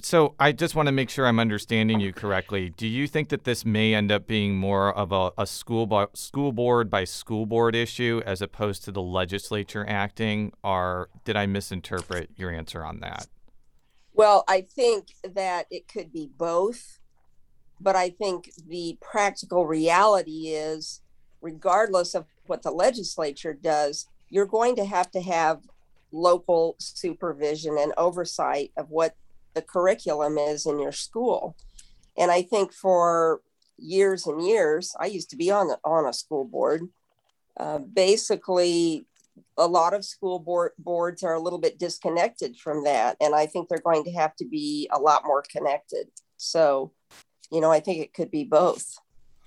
So 0.00 0.34
I 0.38 0.52
just 0.52 0.74
want 0.74 0.86
to 0.86 0.92
make 0.92 1.10
sure 1.10 1.26
I'm 1.26 1.38
understanding 1.38 2.00
you 2.00 2.12
correctly. 2.12 2.70
Do 2.70 2.86
you 2.86 3.06
think 3.06 3.28
that 3.28 3.44
this 3.44 3.64
may 3.64 3.94
end 3.94 4.10
up 4.10 4.26
being 4.26 4.56
more 4.56 4.92
of 4.92 5.12
a, 5.12 5.32
a 5.38 5.46
school 5.46 5.86
bo- 5.86 6.10
school 6.14 6.52
board 6.52 6.90
by 6.90 7.04
school 7.04 7.46
board 7.46 7.74
issue 7.74 8.22
as 8.24 8.42
opposed 8.42 8.84
to 8.84 8.92
the 8.92 9.02
legislature 9.02 9.84
acting, 9.88 10.52
or 10.64 11.08
did 11.24 11.36
I 11.36 11.46
misinterpret 11.46 12.30
your 12.36 12.50
answer 12.50 12.84
on 12.84 13.00
that? 13.00 13.28
Well, 14.14 14.44
I 14.48 14.62
think 14.62 15.14
that 15.22 15.66
it 15.70 15.88
could 15.88 16.12
be 16.12 16.28
both, 16.36 16.98
but 17.80 17.96
I 17.96 18.10
think 18.10 18.50
the 18.66 18.98
practical 19.00 19.66
reality 19.66 20.48
is, 20.48 21.00
regardless 21.40 22.14
of 22.14 22.26
what 22.46 22.62
the 22.62 22.70
legislature 22.70 23.54
does, 23.54 24.06
you're 24.28 24.46
going 24.46 24.76
to 24.76 24.84
have 24.84 25.10
to 25.12 25.20
have 25.20 25.62
local 26.12 26.76
supervision 26.78 27.76
and 27.78 27.92
oversight 27.96 28.70
of 28.76 28.90
what 28.90 29.16
the 29.54 29.62
curriculum 29.62 30.38
is 30.38 30.66
in 30.66 30.78
your 30.78 30.92
school. 30.92 31.56
And 32.16 32.30
I 32.30 32.42
think 32.42 32.72
for 32.72 33.40
years 33.78 34.26
and 34.26 34.44
years, 34.44 34.94
I 34.98 35.06
used 35.06 35.30
to 35.30 35.36
be 35.36 35.50
on 35.50 35.70
on 35.84 36.06
a 36.06 36.12
school 36.12 36.44
board. 36.44 36.88
Uh, 37.56 37.78
basically, 37.78 39.06
a 39.56 39.66
lot 39.66 39.94
of 39.94 40.04
school 40.04 40.38
board 40.38 40.72
boards 40.78 41.22
are 41.22 41.34
a 41.34 41.40
little 41.40 41.58
bit 41.58 41.78
disconnected 41.78 42.56
from 42.56 42.84
that, 42.84 43.16
and 43.20 43.34
I 43.34 43.46
think 43.46 43.68
they're 43.68 43.78
going 43.78 44.04
to 44.04 44.12
have 44.12 44.36
to 44.36 44.46
be 44.46 44.88
a 44.92 44.98
lot 44.98 45.24
more 45.24 45.42
connected. 45.50 46.08
So, 46.36 46.92
you 47.50 47.60
know, 47.60 47.70
I 47.70 47.80
think 47.80 48.02
it 48.02 48.14
could 48.14 48.30
be 48.30 48.44
both. 48.44 48.96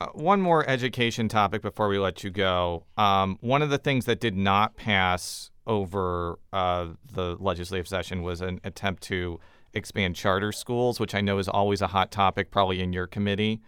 Uh, 0.02 0.08
one 0.08 0.42
more 0.42 0.68
education 0.70 1.30
topic 1.30 1.62
before 1.62 1.88
we 1.88 1.98
let 1.98 2.24
you 2.24 2.30
go. 2.30 2.86
Um, 2.98 3.38
one 3.42 3.62
of 3.62 3.70
the 3.70 3.78
things 3.78 4.06
that 4.06 4.20
did 4.20 4.36
not 4.36 4.76
pass 4.76 5.52
over 5.66 6.38
uh, 6.52 6.88
the 7.14 7.38
legislative 7.40 7.88
session 7.88 8.22
was 8.22 8.42
an 8.42 8.60
attempt 8.64 9.04
to 9.04 9.40
expand 9.76 10.16
charter 10.16 10.52
schools, 10.52 11.00
which 11.00 11.14
I 11.14 11.22
know 11.22 11.38
is 11.38 11.48
always 11.48 11.82
a 11.82 11.88
hot 11.88 12.12
topic, 12.12 12.50
probably 12.50 12.82
in 12.82 12.94
your 12.94 13.08
committee. 13.08 13.62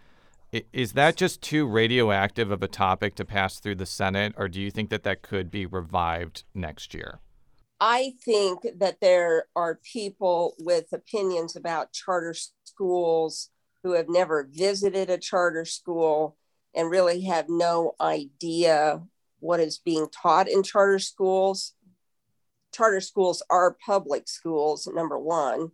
Is 0.72 0.94
that 0.94 1.16
just 1.16 1.42
too 1.42 1.66
radioactive 1.66 2.50
of 2.50 2.62
a 2.62 2.68
topic 2.68 3.14
to 3.16 3.24
pass 3.24 3.60
through 3.60 3.74
the 3.74 3.86
Senate, 3.86 4.32
or 4.38 4.48
do 4.48 4.60
you 4.60 4.70
think 4.70 4.88
that 4.88 5.02
that 5.02 5.20
could 5.20 5.50
be 5.50 5.66
revived 5.66 6.44
next 6.54 6.94
year? 6.94 7.20
I 7.80 8.14
think 8.24 8.66
that 8.78 9.00
there 9.00 9.44
are 9.54 9.78
people 9.84 10.54
with 10.58 10.92
opinions 10.92 11.54
about 11.54 11.92
charter 11.92 12.34
schools 12.64 13.50
who 13.82 13.92
have 13.92 14.08
never 14.08 14.48
visited 14.50 15.10
a 15.10 15.18
charter 15.18 15.64
school 15.64 16.36
and 16.74 16.90
really 16.90 17.20
have 17.22 17.46
no 17.48 17.94
idea 18.00 19.02
what 19.40 19.60
is 19.60 19.78
being 19.78 20.08
taught 20.10 20.48
in 20.48 20.62
charter 20.62 20.98
schools. 20.98 21.74
Charter 22.72 23.00
schools 23.00 23.42
are 23.50 23.76
public 23.86 24.28
schools, 24.28 24.88
number 24.92 25.18
one. 25.18 25.72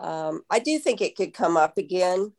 Um, 0.00 0.42
I 0.50 0.58
do 0.58 0.78
think 0.78 1.00
it 1.00 1.14
could 1.14 1.34
come 1.34 1.56
up 1.56 1.76
again, 1.76 2.32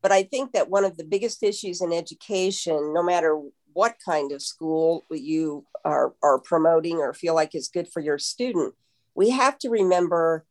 but 0.00 0.12
I 0.12 0.22
think 0.22 0.52
that 0.52 0.70
one 0.70 0.84
of 0.84 0.96
the 0.96 1.04
biggest 1.04 1.42
issues 1.42 1.82
in 1.82 1.92
education, 1.92 2.94
no 2.94 3.02
matter 3.02 3.40
what 3.72 3.96
kind 4.04 4.30
of 4.30 4.42
school 4.42 5.04
you 5.10 5.66
are, 5.84 6.14
are 6.22 6.38
promoting 6.38 6.98
or 6.98 7.12
feel 7.12 7.34
like 7.34 7.54
is 7.54 7.68
good 7.68 7.88
for 7.88 8.00
your 8.00 8.18
student, 8.18 8.74
we 9.14 9.30
have 9.30 9.58
to 9.58 9.70
remember 9.70 10.46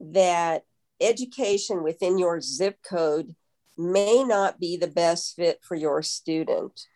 that 0.00 0.64
education 1.00 1.82
within 1.82 2.18
your 2.18 2.40
zip 2.42 2.78
code 2.82 3.34
may 3.78 4.22
not 4.22 4.60
be 4.60 4.76
the 4.76 4.86
best 4.86 5.34
fit 5.36 5.60
for 5.62 5.74
your 5.74 6.02
student. 6.02 6.86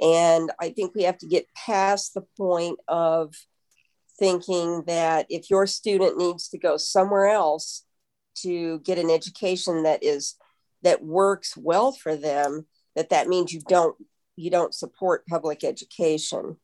And 0.00 0.52
I 0.60 0.70
think 0.70 0.94
we 0.94 1.02
have 1.02 1.18
to 1.18 1.26
get 1.26 1.52
past 1.54 2.14
the 2.14 2.24
point 2.36 2.78
of 2.86 3.34
thinking 4.16 4.84
that 4.86 5.26
if 5.28 5.50
your 5.50 5.66
student 5.66 6.16
needs 6.16 6.48
to 6.48 6.58
go 6.58 6.76
somewhere 6.76 7.26
else 7.26 7.84
to 8.36 8.80
get 8.80 8.98
an 8.98 9.10
education 9.10 9.84
that 9.84 10.02
is 10.02 10.36
that 10.82 11.02
works 11.02 11.56
well 11.56 11.92
for 11.92 12.16
them 12.16 12.66
that 12.94 13.10
that 13.10 13.28
means 13.28 13.52
you 13.52 13.62
don't 13.68 13.96
you 14.36 14.50
don't 14.50 14.74
support 14.74 15.26
public 15.26 15.64
education. 15.64 16.56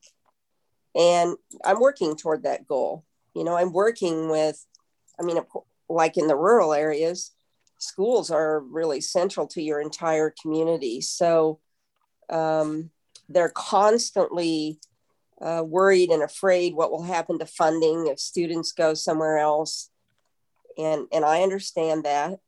And 0.95 1.37
i'm 1.63 1.79
working 1.79 2.15
toward 2.15 2.43
that 2.43 2.67
goal. 2.67 3.05
You 3.33 3.43
know 3.43 3.55
i'm 3.55 3.73
working 3.73 4.29
with 4.29 4.65
i 5.19 5.23
mean 5.23 5.39
like 5.89 6.17
in 6.17 6.27
the 6.27 6.35
rural 6.35 6.73
areas 6.73 7.31
schools 7.81 8.31
are 8.31 8.59
really 8.59 9.01
central 9.01 9.47
to 9.47 9.61
your 9.61 9.81
entire 9.81 10.33
community. 10.41 11.01
So 11.01 11.59
um, 12.29 12.91
they're 13.27 13.49
constantly 13.49 14.79
uh, 15.41 15.63
worried 15.65 16.11
and 16.11 16.21
afraid 16.21 16.75
what 16.75 16.91
will 16.91 17.03
happen 17.03 17.39
to 17.39 17.45
funding 17.45 18.07
if 18.07 18.19
students 18.19 18.71
go 18.71 18.93
somewhere 18.93 19.39
else 19.39 19.89
and 20.77 21.07
and 21.11 21.25
I 21.25 21.43
understand 21.43 22.03
that, 22.05 22.39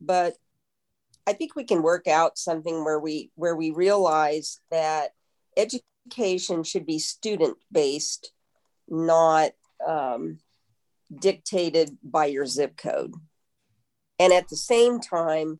but 0.00 0.34
I 1.26 1.32
think 1.32 1.56
we 1.56 1.64
can 1.64 1.82
work 1.82 2.06
out 2.06 2.38
something 2.38 2.84
where 2.84 3.00
we 3.00 3.30
where 3.34 3.56
we 3.56 3.70
realize 3.70 4.60
that 4.70 5.10
education 5.56 6.62
should 6.62 6.86
be 6.86 6.98
student 6.98 7.58
based, 7.72 8.32
not 8.88 9.52
um, 9.86 10.38
dictated 11.14 11.96
by 12.02 12.26
your 12.26 12.46
zip 12.46 12.76
code. 12.76 13.14
And 14.18 14.32
at 14.32 14.48
the 14.48 14.56
same 14.56 15.00
time, 15.00 15.58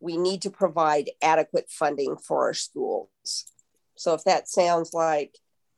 we 0.00 0.16
need 0.16 0.42
to 0.42 0.50
provide 0.50 1.10
adequate 1.20 1.68
funding 1.68 2.16
for 2.16 2.46
our 2.46 2.54
schools. 2.54 3.44
So 3.96 4.14
if 4.14 4.24
that 4.24 4.48
sounds 4.48 4.94
like 4.94 5.36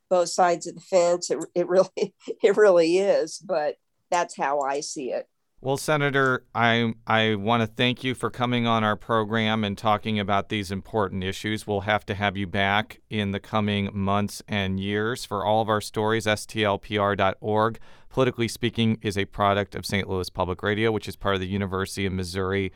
both 0.08 0.28
sides 0.28 0.66
of 0.66 0.76
the 0.76 0.80
fence, 0.80 1.30
it, 1.30 1.38
it 1.54 1.68
really 1.68 1.88
it 2.42 2.56
really 2.56 2.98
is, 2.98 3.38
but 3.38 3.76
that's 4.10 4.36
how 4.36 4.60
I 4.60 4.80
see 4.80 5.10
it. 5.10 5.26
Well, 5.64 5.76
Senator, 5.76 6.44
I 6.56 6.92
I 7.06 7.36
want 7.36 7.60
to 7.60 7.68
thank 7.68 8.02
you 8.02 8.16
for 8.16 8.30
coming 8.30 8.66
on 8.66 8.82
our 8.82 8.96
program 8.96 9.62
and 9.62 9.78
talking 9.78 10.18
about 10.18 10.48
these 10.48 10.72
important 10.72 11.22
issues. 11.22 11.68
We'll 11.68 11.82
have 11.82 12.04
to 12.06 12.16
have 12.16 12.36
you 12.36 12.48
back 12.48 13.00
in 13.08 13.30
the 13.30 13.38
coming 13.38 13.88
months 13.92 14.42
and 14.48 14.80
years 14.80 15.24
for 15.24 15.44
all 15.44 15.62
of 15.62 15.68
our 15.68 15.80
stories. 15.80 16.26
STLPR.org. 16.26 17.78
Politically 18.08 18.48
Speaking 18.48 18.98
is 19.02 19.16
a 19.16 19.24
product 19.24 19.76
of 19.76 19.86
St. 19.86 20.10
Louis 20.10 20.28
Public 20.30 20.64
Radio, 20.64 20.90
which 20.90 21.06
is 21.06 21.14
part 21.14 21.36
of 21.36 21.40
the 21.40 21.46
University 21.46 22.06
of 22.06 22.12
Missouri 22.12 22.72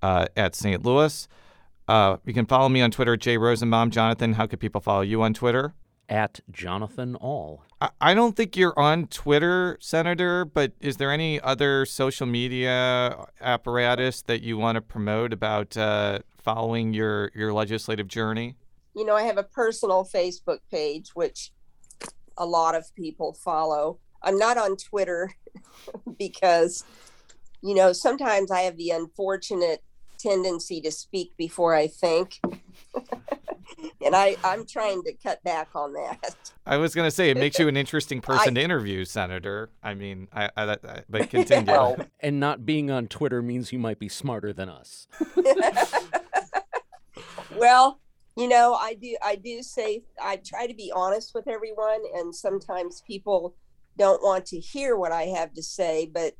uh, 0.00 0.24
at 0.34 0.54
St. 0.54 0.82
Louis. 0.82 1.28
Uh, 1.86 2.16
you 2.24 2.32
can 2.32 2.46
follow 2.46 2.70
me 2.70 2.80
on 2.80 2.90
Twitter, 2.90 3.18
Jay 3.18 3.36
Rosenbaum. 3.36 3.90
Jonathan, 3.90 4.32
how 4.32 4.46
can 4.46 4.58
people 4.58 4.80
follow 4.80 5.02
you 5.02 5.20
on 5.20 5.34
Twitter? 5.34 5.74
At 6.08 6.40
Jonathan 6.50 7.16
Ahl. 7.16 7.64
I, 7.80 7.90
I 8.00 8.14
don't 8.14 8.36
think 8.36 8.56
you're 8.56 8.78
on 8.78 9.06
Twitter, 9.06 9.78
Senator, 9.80 10.44
but 10.44 10.72
is 10.80 10.98
there 10.98 11.10
any 11.10 11.40
other 11.40 11.86
social 11.86 12.26
media 12.26 13.26
apparatus 13.40 14.22
that 14.22 14.42
you 14.42 14.58
want 14.58 14.76
to 14.76 14.82
promote 14.82 15.32
about 15.32 15.76
uh, 15.76 16.18
following 16.36 16.92
your, 16.92 17.30
your 17.34 17.52
legislative 17.52 18.08
journey? 18.08 18.56
You 18.94 19.04
know, 19.04 19.16
I 19.16 19.22
have 19.22 19.38
a 19.38 19.42
personal 19.42 20.04
Facebook 20.04 20.58
page, 20.70 21.10
which 21.14 21.52
a 22.36 22.46
lot 22.46 22.74
of 22.74 22.94
people 22.94 23.32
follow. 23.32 23.98
I'm 24.22 24.38
not 24.38 24.58
on 24.58 24.76
Twitter 24.76 25.30
because, 26.18 26.84
you 27.62 27.74
know, 27.74 27.92
sometimes 27.92 28.50
I 28.50 28.60
have 28.62 28.76
the 28.76 28.90
unfortunate 28.90 29.82
tendency 30.18 30.80
to 30.80 30.90
speak 30.90 31.36
before 31.36 31.74
I 31.74 31.86
think. 31.86 32.40
And 34.04 34.14
I, 34.14 34.36
I'm 34.44 34.66
trying 34.66 35.02
to 35.04 35.12
cut 35.14 35.42
back 35.44 35.68
on 35.74 35.92
that. 35.94 36.34
I 36.66 36.76
was 36.76 36.94
going 36.94 37.06
to 37.06 37.10
say 37.10 37.30
it 37.30 37.36
makes 37.36 37.58
you 37.58 37.68
an 37.68 37.76
interesting 37.76 38.20
person 38.22 38.56
I, 38.56 38.60
to 38.60 38.64
interview, 38.64 39.04
Senator. 39.04 39.70
I 39.82 39.94
mean, 39.94 40.28
I, 40.32 40.50
I, 40.56 40.72
I 40.72 41.02
but 41.08 41.30
continue. 41.30 41.72
Well, 41.72 41.96
and 42.20 42.40
not 42.40 42.64
being 42.66 42.90
on 42.90 43.08
Twitter 43.08 43.42
means 43.42 43.72
you 43.72 43.78
might 43.78 43.98
be 43.98 44.08
smarter 44.08 44.52
than 44.52 44.68
us. 44.68 45.06
well, 47.56 48.00
you 48.36 48.48
know, 48.48 48.74
I 48.74 48.94
do. 48.94 49.16
I 49.22 49.36
do 49.36 49.62
say 49.62 50.02
I 50.20 50.36
try 50.36 50.66
to 50.66 50.74
be 50.74 50.92
honest 50.94 51.34
with 51.34 51.46
everyone, 51.46 52.00
and 52.14 52.34
sometimes 52.34 53.02
people 53.06 53.54
don't 53.96 54.22
want 54.22 54.46
to 54.46 54.58
hear 54.58 54.96
what 54.96 55.12
I 55.12 55.24
have 55.24 55.54
to 55.54 55.62
say, 55.62 56.10
but 56.12 56.34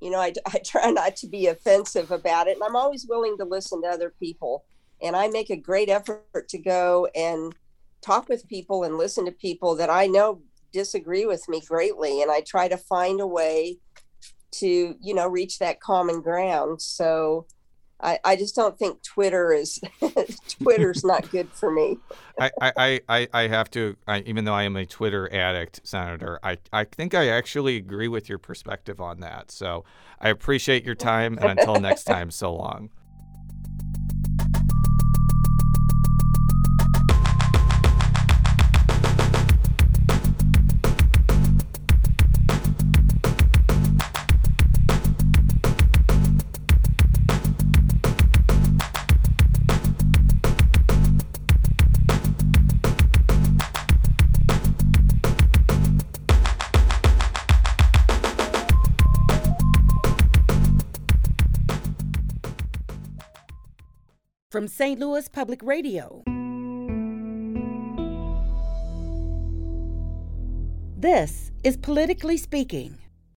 you 0.00 0.10
know, 0.10 0.18
I, 0.18 0.32
I 0.46 0.58
try 0.64 0.90
not 0.90 1.16
to 1.16 1.26
be 1.26 1.46
offensive 1.46 2.10
about 2.10 2.48
it. 2.48 2.54
And 2.54 2.64
I'm 2.64 2.76
always 2.76 3.06
willing 3.08 3.36
to 3.38 3.44
listen 3.44 3.82
to 3.82 3.88
other 3.88 4.12
people. 4.18 4.64
And 5.02 5.16
I 5.16 5.28
make 5.28 5.50
a 5.50 5.56
great 5.56 5.88
effort 5.88 6.48
to 6.48 6.58
go 6.58 7.08
and 7.14 7.54
talk 8.02 8.28
with 8.28 8.48
people 8.48 8.84
and 8.84 8.96
listen 8.96 9.24
to 9.26 9.32
people 9.32 9.76
that 9.76 9.90
I 9.90 10.06
know 10.06 10.42
disagree 10.72 11.26
with 11.26 11.48
me 11.48 11.60
greatly. 11.60 12.22
And 12.22 12.30
I 12.30 12.40
try 12.42 12.68
to 12.68 12.76
find 12.76 13.20
a 13.20 13.26
way 13.26 13.78
to, 14.52 14.94
you 15.00 15.14
know, 15.14 15.28
reach 15.28 15.58
that 15.58 15.80
common 15.80 16.20
ground. 16.20 16.80
So, 16.82 17.46
I, 18.02 18.18
I 18.24 18.36
just 18.36 18.54
don't 18.54 18.78
think 18.78 19.02
Twitter 19.02 19.52
is 19.52 19.80
Twitter's 20.48 21.04
not 21.04 21.30
good 21.30 21.48
for 21.50 21.70
me. 21.70 21.98
I, 22.40 22.50
I, 22.60 23.00
I, 23.08 23.28
I 23.32 23.48
have 23.48 23.70
to 23.72 23.96
I, 24.06 24.20
even 24.20 24.44
though 24.44 24.54
I 24.54 24.62
am 24.62 24.76
a 24.76 24.86
Twitter 24.86 25.32
addict, 25.32 25.80
Senator, 25.84 26.38
I, 26.42 26.58
I 26.72 26.84
think 26.84 27.14
I 27.14 27.28
actually 27.28 27.76
agree 27.76 28.08
with 28.08 28.28
your 28.28 28.38
perspective 28.38 29.00
on 29.00 29.20
that. 29.20 29.50
So 29.50 29.84
I 30.20 30.30
appreciate 30.30 30.84
your 30.84 30.94
time 30.94 31.38
and 31.38 31.58
until 31.58 31.78
next 31.80 32.04
time, 32.04 32.30
so 32.30 32.54
long. 32.54 32.90
From 64.60 64.68
St. 64.68 65.00
Louis 65.00 65.26
Public 65.26 65.62
Radio. 65.62 66.22
This 70.98 71.50
is 71.64 71.78
Politically 71.78 72.36
Speaking. 72.36 72.99